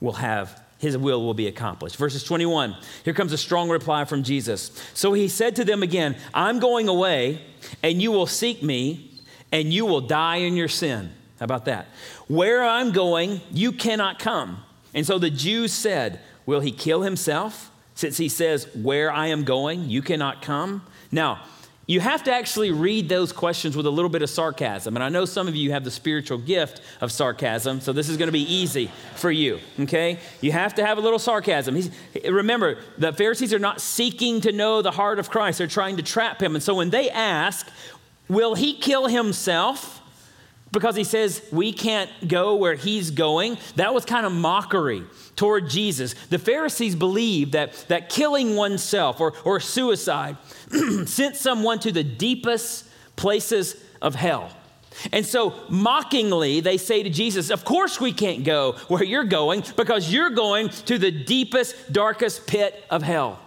will 0.00 0.12
have 0.14 0.60
his 0.78 0.98
will 0.98 1.22
will 1.22 1.34
be 1.34 1.46
accomplished. 1.46 1.96
Verses 1.96 2.22
21. 2.22 2.76
Here 3.04 3.14
comes 3.14 3.32
a 3.32 3.38
strong 3.38 3.70
reply 3.70 4.04
from 4.04 4.22
Jesus. 4.22 4.70
So 4.92 5.14
he 5.14 5.28
said 5.28 5.56
to 5.56 5.64
them 5.64 5.82
again, 5.82 6.16
I'm 6.34 6.58
going 6.58 6.88
away, 6.88 7.40
and 7.82 8.02
you 8.02 8.12
will 8.12 8.26
seek 8.26 8.62
me, 8.62 9.10
and 9.50 9.72
you 9.72 9.86
will 9.86 10.02
die 10.02 10.36
in 10.36 10.56
your 10.56 10.68
sin. 10.68 11.10
How 11.38 11.44
about 11.44 11.64
that? 11.64 11.86
Where 12.28 12.62
I'm 12.62 12.92
going, 12.92 13.40
you 13.50 13.72
cannot 13.72 14.18
come. 14.18 14.62
And 14.92 15.06
so 15.06 15.18
the 15.18 15.30
Jews 15.30 15.72
said, 15.72 16.20
Will 16.46 16.60
he 16.60 16.72
kill 16.72 17.02
himself? 17.02 17.70
Since 17.94 18.16
he 18.16 18.28
says, 18.28 18.68
Where 18.74 19.10
I 19.12 19.28
am 19.28 19.44
going, 19.44 19.88
you 19.88 20.02
cannot 20.02 20.42
come. 20.42 20.84
Now, 21.10 21.42
you 21.86 22.00
have 22.00 22.24
to 22.24 22.32
actually 22.32 22.70
read 22.70 23.10
those 23.10 23.30
questions 23.30 23.76
with 23.76 23.84
a 23.84 23.90
little 23.90 24.08
bit 24.08 24.22
of 24.22 24.30
sarcasm. 24.30 24.96
And 24.96 25.04
I 25.04 25.10
know 25.10 25.26
some 25.26 25.48
of 25.48 25.54
you 25.54 25.72
have 25.72 25.84
the 25.84 25.90
spiritual 25.90 26.38
gift 26.38 26.80
of 27.02 27.12
sarcasm, 27.12 27.80
so 27.80 27.92
this 27.92 28.08
is 28.08 28.16
going 28.16 28.28
to 28.28 28.32
be 28.32 28.40
easy 28.40 28.90
for 29.16 29.30
you, 29.30 29.60
okay? 29.80 30.18
You 30.40 30.52
have 30.52 30.74
to 30.76 30.86
have 30.86 30.96
a 30.96 31.02
little 31.02 31.18
sarcasm. 31.18 31.74
He's, 31.74 31.90
remember, 32.24 32.78
the 32.96 33.12
Pharisees 33.12 33.52
are 33.52 33.58
not 33.58 33.82
seeking 33.82 34.40
to 34.42 34.52
know 34.52 34.80
the 34.80 34.92
heart 34.92 35.18
of 35.18 35.28
Christ, 35.28 35.58
they're 35.58 35.66
trying 35.66 35.98
to 35.98 36.02
trap 36.02 36.42
him. 36.42 36.54
And 36.54 36.62
so 36.62 36.74
when 36.74 36.88
they 36.88 37.10
ask, 37.10 37.68
Will 38.28 38.54
he 38.54 38.74
kill 38.74 39.06
himself? 39.08 39.93
Because 40.74 40.96
he 40.96 41.04
says, 41.04 41.40
We 41.50 41.72
can't 41.72 42.10
go 42.28 42.56
where 42.56 42.74
he's 42.74 43.10
going. 43.10 43.56
That 43.76 43.94
was 43.94 44.04
kind 44.04 44.26
of 44.26 44.32
mockery 44.32 45.04
toward 45.36 45.70
Jesus. 45.70 46.14
The 46.28 46.38
Pharisees 46.38 46.94
believed 46.94 47.52
that, 47.52 47.72
that 47.88 48.10
killing 48.10 48.56
oneself 48.56 49.20
or, 49.20 49.32
or 49.44 49.60
suicide 49.60 50.36
sent 51.06 51.36
someone 51.36 51.78
to 51.80 51.92
the 51.92 52.04
deepest 52.04 52.86
places 53.16 53.82
of 54.02 54.14
hell. 54.14 54.50
And 55.12 55.26
so, 55.26 55.54
mockingly, 55.68 56.60
they 56.60 56.76
say 56.76 57.02
to 57.02 57.10
Jesus, 57.10 57.50
Of 57.50 57.64
course, 57.64 58.00
we 58.00 58.12
can't 58.12 58.44
go 58.44 58.72
where 58.88 59.02
you're 59.02 59.24
going 59.24 59.64
because 59.76 60.12
you're 60.12 60.30
going 60.30 60.68
to 60.68 60.98
the 60.98 61.10
deepest, 61.10 61.92
darkest 61.92 62.46
pit 62.46 62.84
of 62.90 63.02
hell. 63.02 63.40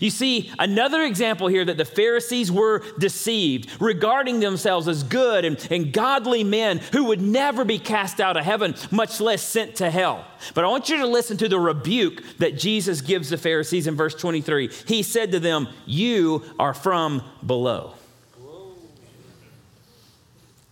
You 0.00 0.10
see, 0.10 0.50
another 0.58 1.02
example 1.02 1.48
here 1.48 1.64
that 1.64 1.76
the 1.76 1.84
Pharisees 1.84 2.50
were 2.50 2.82
deceived, 2.98 3.70
regarding 3.80 4.40
themselves 4.40 4.88
as 4.88 5.02
good 5.02 5.44
and, 5.44 5.66
and, 5.70 5.92
godly 5.92 6.44
men 6.44 6.78
who 6.92 7.04
would 7.04 7.20
never 7.20 7.64
be 7.64 7.78
cast 7.78 8.20
out 8.20 8.36
of 8.36 8.44
heaven, 8.44 8.74
much 8.90 9.20
less 9.20 9.42
sent 9.42 9.76
to 9.76 9.90
hell. 9.90 10.24
But 10.54 10.64
I 10.64 10.68
want 10.68 10.88
you 10.88 10.96
to 10.98 11.06
listen 11.06 11.36
to 11.38 11.48
the 11.48 11.58
rebuke 11.58 12.22
that 12.38 12.58
Jesus 12.58 13.00
gives 13.00 13.30
the 13.30 13.36
Pharisees 13.36 13.86
in 13.86 13.94
verse 13.94 14.14
23. 14.14 14.70
He 14.86 15.02
said 15.02 15.32
to 15.32 15.40
them, 15.40 15.68
You 15.86 16.44
are 16.58 16.74
from 16.74 17.22
below, 17.44 17.94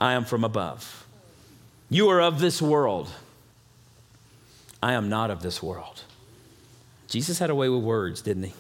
I 0.01 0.15
am 0.15 0.25
from 0.25 0.45
above. 0.45 1.07
You 1.91 2.09
are 2.09 2.21
of 2.21 2.41
this 2.41 2.63
world. 2.63 3.11
I 4.83 4.95
am 4.95 5.09
not 5.09 5.31
of 5.31 5.43
this 5.43 5.63
world. 5.63 6.05
Jesus 7.09 7.39
had 7.39 7.51
a 7.51 7.55
way 7.55 7.69
with 7.69 7.83
words, 7.83 8.23
didn't 8.23 8.45
he? 8.45 8.55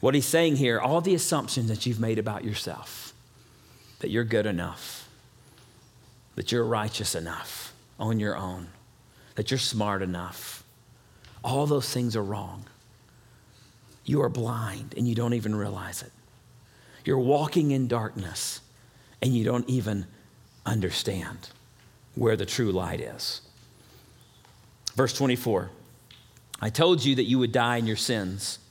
What 0.00 0.14
he's 0.14 0.26
saying 0.26 0.56
here, 0.56 0.78
all 0.78 1.00
the 1.00 1.14
assumptions 1.14 1.68
that 1.68 1.86
you've 1.86 2.00
made 2.00 2.18
about 2.18 2.44
yourself, 2.44 3.14
that 4.00 4.10
you're 4.10 4.24
good 4.24 4.46
enough, 4.46 5.08
that 6.34 6.52
you're 6.52 6.64
righteous 6.64 7.14
enough 7.14 7.74
on 7.98 8.20
your 8.20 8.36
own, 8.36 8.68
that 9.36 9.50
you're 9.50 9.58
smart 9.58 10.02
enough, 10.02 10.64
all 11.42 11.66
those 11.66 11.92
things 11.92 12.16
are 12.16 12.22
wrong. 12.22 12.64
You 14.04 14.22
are 14.22 14.28
blind 14.28 14.94
and 14.96 15.08
you 15.08 15.14
don't 15.14 15.34
even 15.34 15.54
realize 15.54 16.02
it. 16.02 16.12
You're 17.04 17.18
walking 17.18 17.70
in 17.70 17.88
darkness 17.88 18.60
and 19.22 19.34
you 19.34 19.44
don't 19.44 19.68
even 19.68 20.06
understand 20.64 21.50
where 22.14 22.36
the 22.36 22.46
true 22.46 22.72
light 22.72 23.00
is. 23.00 23.42
Verse 24.94 25.16
24 25.16 25.70
I 26.60 26.70
told 26.70 27.04
you 27.04 27.14
that 27.16 27.24
you 27.24 27.38
would 27.38 27.52
die 27.52 27.76
in 27.76 27.86
your 27.86 27.96
sins, 27.96 28.58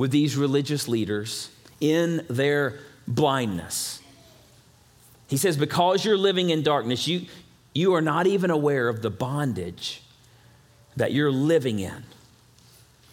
with 0.00 0.10
these 0.10 0.34
religious 0.34 0.88
leaders 0.88 1.50
in 1.78 2.24
their 2.30 2.78
blindness. 3.06 4.00
He 5.28 5.36
says, 5.36 5.58
Because 5.58 6.06
you're 6.06 6.16
living 6.16 6.48
in 6.48 6.62
darkness, 6.62 7.06
you, 7.06 7.26
you 7.74 7.92
are 7.92 8.00
not 8.00 8.26
even 8.26 8.50
aware 8.50 8.88
of 8.88 9.02
the 9.02 9.10
bondage 9.10 10.00
that 10.96 11.12
you're 11.12 11.30
living 11.30 11.80
in. 11.80 12.02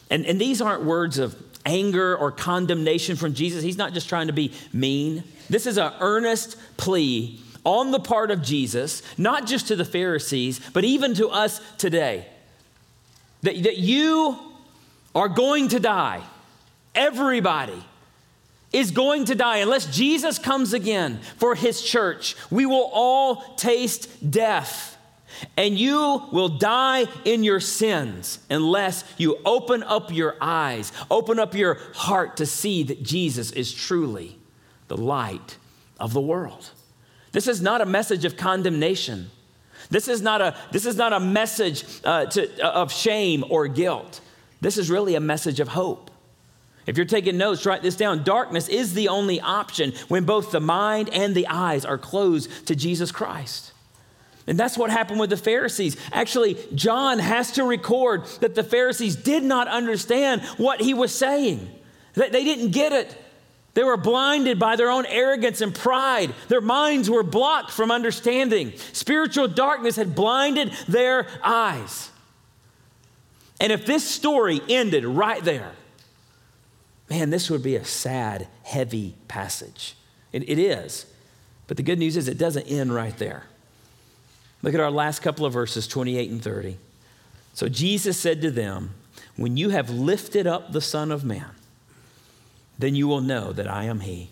And, 0.10 0.26
and 0.26 0.40
these 0.40 0.62
aren't 0.62 0.86
words 0.86 1.18
of 1.18 1.36
anger 1.66 2.16
or 2.16 2.32
condemnation 2.32 3.18
from 3.18 3.34
Jesus. 3.34 3.66
He's 3.66 3.78
not 3.78 3.92
just 3.94 4.08
trying 4.08 4.28
to 4.28 4.34
be 4.34 4.54
mean. 4.72 5.26
This 5.50 5.66
is 5.66 5.78
an 5.78 5.92
earnest 6.00 6.56
plea 6.78 7.42
on 7.66 7.92
the 7.92 8.00
part 8.00 8.32
of 8.32 8.42
Jesus, 8.42 9.04
not 9.18 9.46
just 9.46 9.68
to 9.68 9.76
the 9.76 9.84
Pharisees, 9.84 10.62
but 10.72 10.86
even 10.86 11.16
to 11.16 11.28
us 11.28 11.60
today. 11.78 12.28
That, 13.42 13.62
that 13.64 13.76
you 13.76 14.40
are 15.14 15.28
going 15.28 15.68
to 15.68 15.82
die. 15.82 16.24
Everybody 16.98 17.82
is 18.74 18.92
going 18.92 19.26
to 19.26 19.36
die. 19.36 19.58
Unless 19.58 19.96
Jesus 19.96 20.40
comes 20.40 20.74
again 20.74 21.20
for 21.38 21.56
his 21.56 21.82
church, 21.82 22.36
we 22.50 22.66
will 22.66 22.90
all 22.92 23.56
taste 23.56 24.30
death. 24.30 24.98
And 25.56 25.78
you 25.78 26.24
will 26.32 26.50
die 26.50 27.06
in 27.24 27.44
your 27.44 27.60
sins 27.60 28.40
unless 28.50 29.04
you 29.18 29.38
open 29.46 29.84
up 29.84 30.12
your 30.12 30.36
eyes, 30.42 30.92
open 31.12 31.38
up 31.38 31.54
your 31.54 31.76
heart 31.94 32.38
to 32.38 32.48
see 32.48 32.82
that 32.84 33.04
Jesus 33.04 33.52
is 33.52 33.72
truly 33.72 34.40
the 34.88 34.98
light 34.98 35.58
of 36.00 36.14
the 36.14 36.22
world. 36.22 36.72
This 37.34 37.48
is 37.48 37.62
not 37.62 37.82
a 37.82 37.86
message 37.86 38.26
of 38.26 38.36
condemnation. 38.36 39.30
This 39.92 40.08
is 40.08 40.24
not 40.24 40.42
a, 40.42 40.56
this 40.72 40.88
is 40.88 40.96
not 40.96 41.14
a 41.14 41.20
message 41.20 41.86
uh, 42.04 42.26
to, 42.26 42.66
uh, 42.66 42.72
of 42.72 42.92
shame 42.92 43.44
or 43.50 43.68
guilt. 43.68 44.22
This 44.60 44.78
is 44.78 44.90
really 44.90 45.14
a 45.14 45.20
message 45.20 45.60
of 45.60 45.68
hope. 45.68 46.10
If 46.88 46.96
you're 46.96 47.06
taking 47.06 47.38
notes, 47.38 47.66
write 47.66 47.84
this 47.84 47.98
down. 47.98 48.24
Darkness 48.24 48.70
is 48.70 48.94
the 48.94 49.10
only 49.10 49.42
option 49.42 49.94
when 50.08 50.24
both 50.24 50.52
the 50.52 50.62
mind 50.62 51.10
and 51.10 51.36
the 51.36 51.48
eyes 51.48 51.84
are 51.86 51.98
closed 51.98 52.68
to 52.68 52.76
Jesus 52.76 53.12
Christ. 53.12 53.74
And 54.48 54.58
that's 54.58 54.78
what 54.78 54.90
happened 54.90 55.20
with 55.20 55.30
the 55.30 55.38
Pharisees. 55.38 55.98
Actually, 56.14 56.58
John 56.74 57.20
has 57.20 57.52
to 57.54 57.66
record 57.66 58.26
that 58.40 58.56
the 58.56 58.64
Pharisees 58.64 59.18
did 59.18 59.44
not 59.44 59.68
understand 59.68 60.42
what 60.56 60.82
he 60.82 60.94
was 60.94 61.14
saying, 61.14 61.70
that 62.14 62.32
they 62.32 62.46
didn't 62.46 62.72
get 62.72 62.94
it. 62.94 63.16
They 63.74 63.84
were 63.84 63.98
blinded 63.98 64.58
by 64.58 64.78
their 64.78 64.90
own 64.90 65.06
arrogance 65.06 65.60
and 65.60 65.76
pride. 65.76 66.34
Their 66.48 66.62
minds 66.62 67.10
were 67.10 67.22
blocked 67.22 67.72
from 67.72 67.92
understanding. 67.92 68.74
Spiritual 68.94 69.50
darkness 69.50 69.98
had 69.98 70.16
blinded 70.16 70.72
their 70.88 71.28
eyes. 71.44 72.10
And 73.60 73.72
if 73.72 73.86
this 73.86 74.08
story 74.08 74.62
ended 74.70 75.04
right 75.06 75.44
there, 75.44 75.74
man, 77.10 77.30
this 77.30 77.50
would 77.50 77.64
be 77.64 77.76
a 77.76 77.86
sad, 77.86 78.48
heavy 78.64 79.16
passage. 79.28 79.96
it, 80.32 80.48
it 80.50 80.60
is. 80.60 81.06
But 81.68 81.78
the 81.78 81.84
good 81.84 82.00
news 82.00 82.16
is 82.16 82.28
it 82.28 82.38
doesn't 82.38 82.68
end 82.68 82.94
right 82.94 83.18
there. 83.18 83.44
Look 84.64 84.74
at 84.74 84.80
our 84.80 84.92
last 84.92 85.20
couple 85.22 85.46
of 85.46 85.54
verses, 85.54 85.88
28 85.88 86.32
and 86.32 86.42
30. 86.42 86.78
So 87.54 87.70
Jesus 87.70 88.18
said 88.18 88.42
to 88.42 88.52
them, 88.52 88.94
When 89.36 89.58
you 89.58 89.70
have 89.70 89.90
lifted 89.90 90.48
up 90.48 90.72
the 90.72 90.82
Son 90.82 91.12
of 91.12 91.24
Man, 91.24 91.52
then 92.80 92.96
you 92.96 93.08
will 93.08 93.22
know 93.22 93.52
that 93.52 93.68
I 93.68 93.84
am 93.86 94.02
He, 94.02 94.30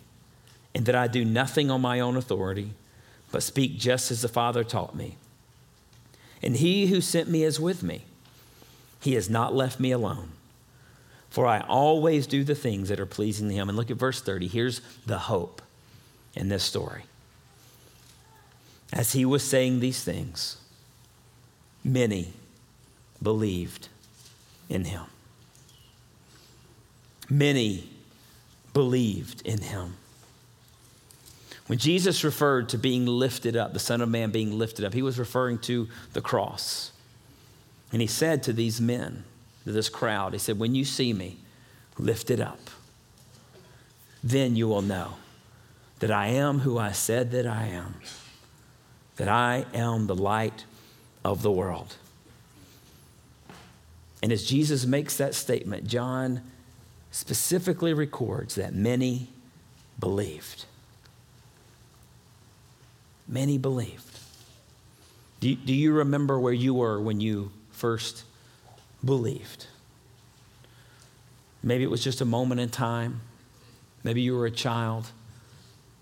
and 0.73 0.85
that 0.85 0.95
I 0.95 1.07
do 1.07 1.25
nothing 1.25 1.69
on 1.69 1.81
my 1.81 1.99
own 1.99 2.15
authority, 2.15 2.71
but 3.31 3.43
speak 3.43 3.77
just 3.77 4.11
as 4.11 4.21
the 4.21 4.27
Father 4.27 4.63
taught 4.63 4.95
me. 4.95 5.17
And 6.41 6.57
He 6.57 6.87
who 6.87 7.01
sent 7.01 7.29
me 7.29 7.43
is 7.43 7.59
with 7.59 7.83
me. 7.83 8.05
He 9.01 9.13
has 9.13 9.29
not 9.29 9.53
left 9.53 9.79
me 9.79 9.91
alone, 9.91 10.29
for 11.29 11.45
I 11.45 11.59
always 11.61 12.27
do 12.27 12.43
the 12.43 12.55
things 12.55 12.89
that 12.89 12.99
are 12.99 13.05
pleasing 13.05 13.49
to 13.49 13.55
Him. 13.55 13.69
And 13.69 13.77
look 13.77 13.91
at 13.91 13.97
verse 13.97 14.21
30. 14.21 14.47
Here's 14.47 14.81
the 15.05 15.17
hope 15.17 15.61
in 16.35 16.49
this 16.49 16.63
story. 16.63 17.03
As 18.93 19.11
he 19.11 19.25
was 19.25 19.43
saying 19.43 19.79
these 19.79 20.03
things, 20.03 20.57
many 21.83 22.33
believed 23.21 23.89
in 24.69 24.85
him. 24.85 25.03
Many 27.29 27.89
believed 28.73 29.41
in 29.45 29.61
him. 29.61 29.95
When 31.67 31.79
Jesus 31.79 32.23
referred 32.23 32.69
to 32.69 32.77
being 32.77 33.07
lifted 33.07 33.57
up, 33.57 33.73
the 33.73 33.79
Son 33.79 34.01
of 34.01 34.09
Man 34.09 34.29
being 34.29 34.57
lifted 34.57 34.85
up, 34.85 34.93
he 34.93 35.01
was 35.01 35.17
referring 35.17 35.57
to 35.59 35.87
the 36.13 36.21
cross. 36.21 36.91
And 37.91 38.01
he 38.01 38.07
said 38.07 38.43
to 38.43 38.53
these 38.53 38.79
men, 38.79 39.23
to 39.65 39.71
this 39.71 39.89
crowd, 39.89 40.33
he 40.33 40.39
said, 40.39 40.57
When 40.57 40.75
you 40.75 40.85
see 40.85 41.11
me 41.11 41.37
lifted 41.97 42.39
up, 42.39 42.59
then 44.23 44.55
you 44.55 44.67
will 44.67 44.81
know 44.81 45.15
that 45.99 46.11
I 46.11 46.27
am 46.27 46.59
who 46.59 46.77
I 46.77 46.91
said 46.91 47.31
that 47.31 47.47
I 47.47 47.67
am, 47.67 47.95
that 49.17 49.27
I 49.27 49.65
am 49.73 50.07
the 50.07 50.15
light 50.15 50.65
of 51.23 51.41
the 51.41 51.51
world. 51.51 51.95
And 54.21 54.31
as 54.31 54.45
Jesus 54.45 54.85
makes 54.85 55.17
that 55.17 55.35
statement, 55.35 55.87
John 55.87 56.41
specifically 57.11 57.93
records 57.93 58.55
that 58.55 58.73
many 58.73 59.29
believed. 59.99 60.65
Many 63.27 63.57
believed. 63.57 64.19
Do 65.39 65.49
you, 65.49 65.55
do 65.55 65.73
you 65.73 65.93
remember 65.93 66.39
where 66.39 66.53
you 66.53 66.73
were 66.73 66.99
when 66.99 67.21
you 67.21 67.51
first 67.71 68.23
believed? 69.05 69.67
Maybe 71.63 71.83
it 71.83 71.89
was 71.89 72.03
just 72.03 72.21
a 72.21 72.25
moment 72.25 72.59
in 72.59 72.69
time. 72.69 73.21
Maybe 74.03 74.21
you 74.21 74.35
were 74.35 74.45
a 74.45 74.51
child. 74.51 75.07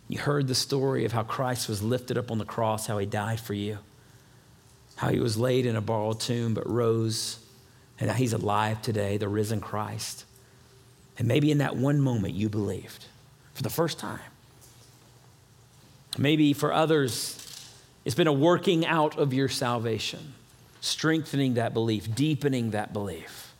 You 0.09 0.19
heard 0.19 0.47
the 0.47 0.55
story 0.55 1.05
of 1.05 1.13
how 1.13 1.23
Christ 1.23 1.69
was 1.69 1.81
lifted 1.81 2.17
up 2.17 2.31
on 2.31 2.37
the 2.37 2.45
cross, 2.45 2.87
how 2.87 2.97
he 2.97 3.05
died 3.05 3.39
for 3.39 3.53
you, 3.53 3.77
how 4.97 5.09
he 5.09 5.19
was 5.19 5.37
laid 5.37 5.65
in 5.65 5.75
a 5.75 5.81
borrowed 5.81 6.19
tomb 6.19 6.53
but 6.53 6.69
rose, 6.69 7.39
and 7.99 8.09
how 8.09 8.15
he's 8.15 8.33
alive 8.33 8.81
today, 8.81 9.17
the 9.17 9.29
risen 9.29 9.61
Christ. 9.61 10.25
And 11.17 11.27
maybe 11.27 11.51
in 11.51 11.59
that 11.59 11.75
one 11.75 12.01
moment 12.01 12.33
you 12.33 12.49
believed 12.49 13.05
for 13.53 13.63
the 13.63 13.69
first 13.69 13.99
time. 13.99 14.19
Maybe 16.17 16.53
for 16.53 16.73
others, 16.73 17.39
it's 18.05 18.15
been 18.15 18.27
a 18.27 18.33
working 18.33 18.85
out 18.85 19.17
of 19.17 19.33
your 19.33 19.47
salvation, 19.47 20.33
strengthening 20.83 21.53
that 21.53 21.73
belief, 21.73 22.13
deepening 22.13 22.71
that 22.71 22.91
belief. 22.91 23.53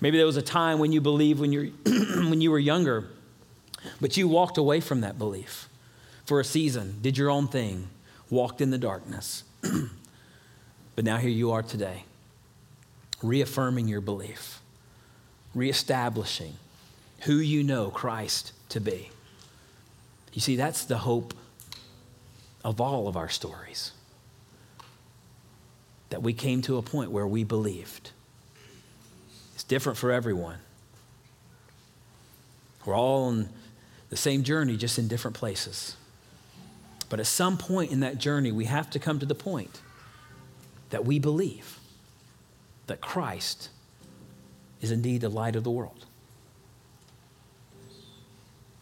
Maybe 0.00 0.16
there 0.16 0.26
was 0.26 0.36
a 0.36 0.42
time 0.42 0.78
when 0.78 0.92
you 0.92 1.00
believed 1.00 1.40
when, 1.40 1.52
you 1.52 1.74
when 1.84 2.40
you 2.40 2.52
were 2.52 2.58
younger, 2.58 3.08
but 4.00 4.16
you 4.16 4.28
walked 4.28 4.56
away 4.56 4.78
from 4.78 5.00
that 5.00 5.18
belief 5.18 5.68
for 6.24 6.38
a 6.38 6.44
season, 6.44 6.98
did 7.02 7.18
your 7.18 7.30
own 7.30 7.48
thing, 7.48 7.88
walked 8.30 8.60
in 8.60 8.70
the 8.70 8.78
darkness. 8.78 9.42
but 10.94 11.04
now 11.04 11.16
here 11.16 11.30
you 11.30 11.50
are 11.50 11.64
today, 11.64 12.04
reaffirming 13.24 13.88
your 13.88 14.00
belief, 14.00 14.60
reestablishing 15.52 16.54
who 17.22 17.38
you 17.38 17.64
know 17.64 17.90
Christ 17.90 18.52
to 18.68 18.78
be. 18.78 19.10
You 20.32 20.40
see, 20.40 20.54
that's 20.54 20.84
the 20.84 20.98
hope 20.98 21.34
of 22.64 22.80
all 22.80 23.08
of 23.08 23.16
our 23.16 23.28
stories. 23.28 23.90
That 26.10 26.22
we 26.22 26.32
came 26.32 26.62
to 26.62 26.76
a 26.76 26.82
point 26.82 27.10
where 27.10 27.26
we 27.26 27.44
believed. 27.44 28.10
It's 29.54 29.64
different 29.64 29.98
for 29.98 30.12
everyone. 30.12 30.58
We're 32.84 32.94
all 32.94 33.24
on 33.24 33.48
the 34.10 34.16
same 34.16 34.44
journey, 34.44 34.76
just 34.76 34.98
in 34.98 35.08
different 35.08 35.36
places. 35.36 35.96
But 37.08 37.20
at 37.20 37.26
some 37.26 37.58
point 37.58 37.90
in 37.90 38.00
that 38.00 38.18
journey, 38.18 38.52
we 38.52 38.66
have 38.66 38.90
to 38.90 38.98
come 38.98 39.18
to 39.18 39.26
the 39.26 39.34
point 39.34 39.80
that 40.90 41.04
we 41.04 41.18
believe 41.18 41.78
that 42.86 43.00
Christ 43.00 43.70
is 44.80 44.90
indeed 44.90 45.20
the 45.20 45.28
light 45.28 45.56
of 45.56 45.64
the 45.64 45.70
world. 45.70 46.06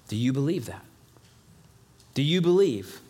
Do 0.08 0.16
you 0.16 0.32
believe 0.32 0.66
that? 0.66 0.84
Do 2.12 2.22
you 2.22 2.40
believe 2.40 3.00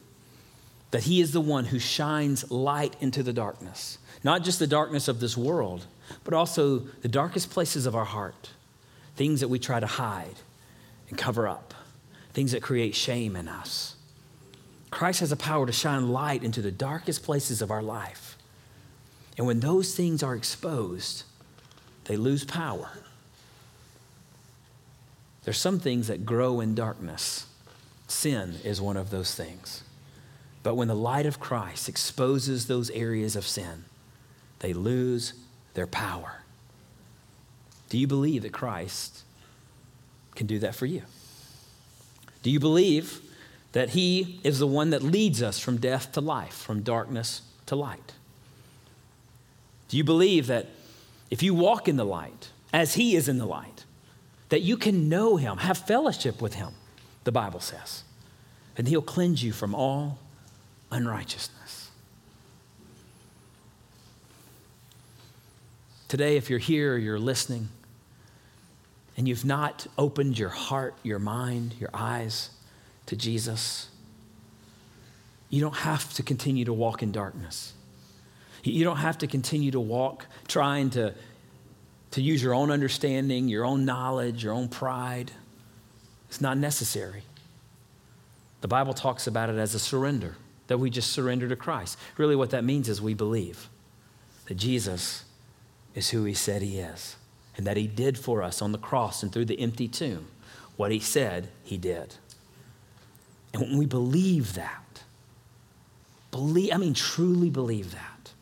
that 0.95 1.03
He 1.03 1.21
is 1.21 1.33
the 1.33 1.41
one 1.41 1.65
who 1.65 1.81
shines 1.81 2.53
light 2.53 2.95
into 3.01 3.25
the 3.25 3.33
darkness? 3.33 3.99
Not 4.23 4.45
just 4.45 4.61
the 4.61 4.67
darkness 4.69 5.09
of 5.09 5.19
this 5.19 5.37
world, 5.37 5.87
but 6.23 6.33
also 6.33 6.79
the 7.03 7.09
darkest 7.09 7.51
places 7.51 7.85
of 7.85 7.97
our 7.97 8.05
heart, 8.05 8.51
things 9.17 9.41
that 9.41 9.49
we 9.49 9.59
try 9.59 9.81
to 9.81 9.89
hide 9.89 10.37
and 11.09 11.19
cover 11.19 11.49
up, 11.49 11.75
things 12.33 12.53
that 12.53 12.63
create 12.63 12.95
shame 12.95 13.35
in 13.35 13.49
us. 13.49 13.97
Christ 14.93 15.19
has 15.19 15.33
a 15.33 15.37
power 15.37 15.67
to 15.67 15.73
shine 15.73 16.11
light 16.11 16.45
into 16.45 16.63
the 16.63 16.71
darkest 16.71 17.25
places 17.25 17.61
of 17.61 17.73
our 17.73 17.83
life. 17.83 18.39
And 19.37 19.49
when 19.49 19.59
those 19.59 19.97
things 19.97 20.23
are 20.23 20.37
exposed, 20.37 21.25
they 22.05 22.17
lose 22.17 22.45
power. 22.45 22.91
There's 25.43 25.59
some 25.59 25.81
things 25.81 26.07
that 26.07 26.25
grow 26.25 26.61
in 26.61 26.77
darkness. 26.77 27.47
Sin 28.07 28.59
is 28.63 28.81
one 28.81 28.97
of 28.97 29.11
those 29.11 29.35
things. 29.35 29.83
But 30.65 30.75
when 30.75 30.89
the 30.89 30.97
light 30.97 31.27
of 31.27 31.39
Christ 31.39 31.89
exposes 31.89 32.67
those 32.67 32.91
areas 32.91 33.37
of 33.37 33.47
sin, 33.47 33.85
they 34.59 34.73
lose 34.73 35.35
their 35.75 35.87
power. 35.87 36.41
Do 37.91 37.99
you 37.99 38.07
believe 38.07 38.43
that 38.43 38.53
Christ 38.53 39.23
can 40.35 40.47
do 40.47 40.59
that 40.61 40.75
for 40.75 40.87
you? 40.87 41.03
Do 42.43 42.51
you 42.51 42.59
believe 42.59 43.21
that 43.73 43.91
He 43.91 44.41
is 44.43 44.59
the 44.59 44.67
one 44.67 44.91
that 44.91 45.03
leads 45.03 45.43
us 45.43 45.61
from 45.61 45.77
death 45.77 46.13
to 46.13 46.23
life, 46.23 46.55
from 46.55 46.83
darkness 46.83 47.43
to 47.67 47.77
light? 47.77 48.15
Do 49.89 49.99
you 49.99 50.05
believe 50.05 50.47
that 50.47 50.69
if 51.31 51.43
you 51.43 51.53
walk 51.53 51.89
in 51.89 51.97
the 51.97 52.07
light, 52.07 52.49
as 52.73 52.95
He 52.95 53.15
is 53.17 53.29
in 53.29 53.37
the 53.37 53.47
light, 53.47 53.85
that 54.49 54.63
you 54.63 54.79
can 54.79 55.11
know 55.11 55.37
Him, 55.37 55.59
have 55.59 55.77
fellowship 55.77 56.41
with 56.41 56.55
Him, 56.55 56.71
the 57.25 57.33
Bible 57.33 57.61
says, 57.61 58.03
and 58.79 58.89
He'll 58.89 59.03
cleanse 59.03 59.43
you 59.43 59.53
from 59.53 59.75
all 59.75 60.19
unrighteousness? 60.95 61.91
Today, 66.09 66.37
if 66.37 66.49
you're 66.49 66.59
here, 66.59 66.97
you're 66.97 67.19
listening, 67.19 67.69
and 69.17 69.27
you've 69.27 69.45
not 69.45 69.87
opened 69.99 70.39
your 70.39 70.49
heart, 70.49 70.95
your 71.03 71.19
mind, 71.19 71.75
your 71.81 71.91
eyes 71.93 72.51
to 73.07 73.17
Jesus, 73.17 73.89
you 75.51 75.61
don't 75.61 75.77
have 75.77 76.13
to 76.15 76.23
continue 76.23 76.65
to 76.65 76.73
walk 76.73 77.03
in 77.03 77.13
darkness. 77.13 77.73
You 78.63 78.85
don't 78.85 78.97
have 78.97 79.19
to 79.19 79.27
continue 79.27 79.71
to 79.73 79.81
walk 79.81 80.27
trying 80.49 80.91
to, 80.91 81.15
to 82.13 82.23
use 82.23 82.43
your 82.43 82.55
own 82.55 82.71
understanding, 82.71 83.49
your 83.49 83.65
own 83.65 83.85
knowledge, 83.85 84.43
your 84.43 84.55
own 84.55 84.69
pride. 84.69 85.31
It's 86.29 86.41
not 86.41 86.57
necessary. 86.59 87.23
The 88.63 88.69
Bible 88.69 88.95
talks 88.95 89.27
about 89.27 89.51
it 89.51 89.57
as 89.57 89.75
a 89.75 89.79
surrender, 89.79 90.37
that 90.67 90.79
we 90.79 90.91
just 90.91 91.13
surrender 91.13 91.49
to 91.49 91.57
Christ. 91.57 91.99
Really, 92.17 92.37
what 92.37 92.51
that 92.51 92.65
means 92.65 92.89
is 92.89 93.01
we 93.01 93.15
believe 93.15 93.69
that 94.47 94.55
Jesus 94.55 95.25
is 95.95 96.11
who 96.11 96.25
he 96.25 96.35
said 96.35 96.63
he 96.63 96.79
is, 96.79 97.17
and 97.57 97.67
that 97.67 97.77
he 97.77 97.87
did 97.87 98.19
for 98.19 98.43
us 98.43 98.61
on 98.61 98.73
the 98.73 98.79
cross 98.79 99.23
and 99.23 99.33
through 99.33 99.45
the 99.45 99.61
empty 99.61 99.89
tomb 99.89 100.27
what 100.77 100.91
he 100.91 100.99
said 100.99 101.49
he 101.63 101.77
did. 101.77 102.17
And 103.53 103.63
when 103.63 103.79
we 103.79 103.87
believe 103.87 104.55
that, 104.55 105.03
believe, 106.31 106.73
I 106.73 106.77
mean, 106.77 106.95
truly 106.95 107.51
believe 107.51 107.93
that, 107.93 108.33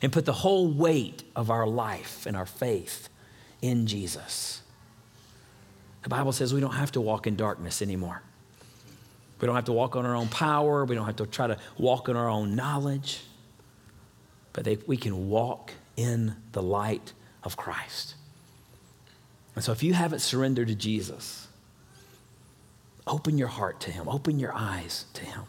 and 0.00 0.12
put 0.12 0.24
the 0.24 0.32
whole 0.32 0.68
weight 0.68 1.24
of 1.34 1.50
our 1.50 1.66
life 1.66 2.26
and 2.26 2.36
our 2.36 2.46
faith 2.46 3.08
in 3.60 3.86
Jesus, 3.86 4.62
the 6.02 6.08
Bible 6.08 6.32
says 6.32 6.54
we 6.54 6.60
don't 6.60 6.74
have 6.74 6.92
to 6.92 7.00
walk 7.00 7.26
in 7.26 7.36
darkness 7.36 7.82
anymore. 7.82 8.22
We 9.42 9.46
don't 9.46 9.54
have 9.54 9.66
to 9.66 9.72
walk 9.72 9.96
on 9.96 10.06
our 10.06 10.14
own 10.14 10.28
power. 10.28 10.86
We 10.86 10.94
don't 10.94 11.04
have 11.04 11.16
to 11.16 11.26
try 11.26 11.48
to 11.48 11.58
walk 11.76 12.08
on 12.08 12.16
our 12.16 12.30
own 12.30 12.56
knowledge. 12.56 13.20
But 14.54 14.64
they, 14.64 14.78
we 14.86 14.96
can 14.96 15.28
walk 15.28 15.72
in 15.96 16.36
the 16.52 16.62
light 16.62 17.12
of 17.42 17.58
Christ. 17.58 18.14
And 19.54 19.62
so 19.62 19.72
if 19.72 19.82
you 19.82 19.92
haven't 19.92 20.20
surrendered 20.20 20.68
to 20.68 20.74
Jesus, 20.74 21.48
Open 23.06 23.36
your 23.36 23.48
heart 23.48 23.80
to 23.80 23.90
Him, 23.90 24.08
open 24.08 24.38
your 24.38 24.52
eyes 24.54 25.06
to 25.14 25.24
Him. 25.24 25.42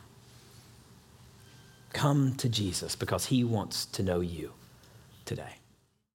Come 1.91 2.33
to 2.35 2.49
Jesus 2.49 2.95
because 2.95 3.27
He 3.27 3.43
wants 3.43 3.85
to 3.85 4.03
know 4.03 4.19
you 4.19 4.53
today. 5.25 5.57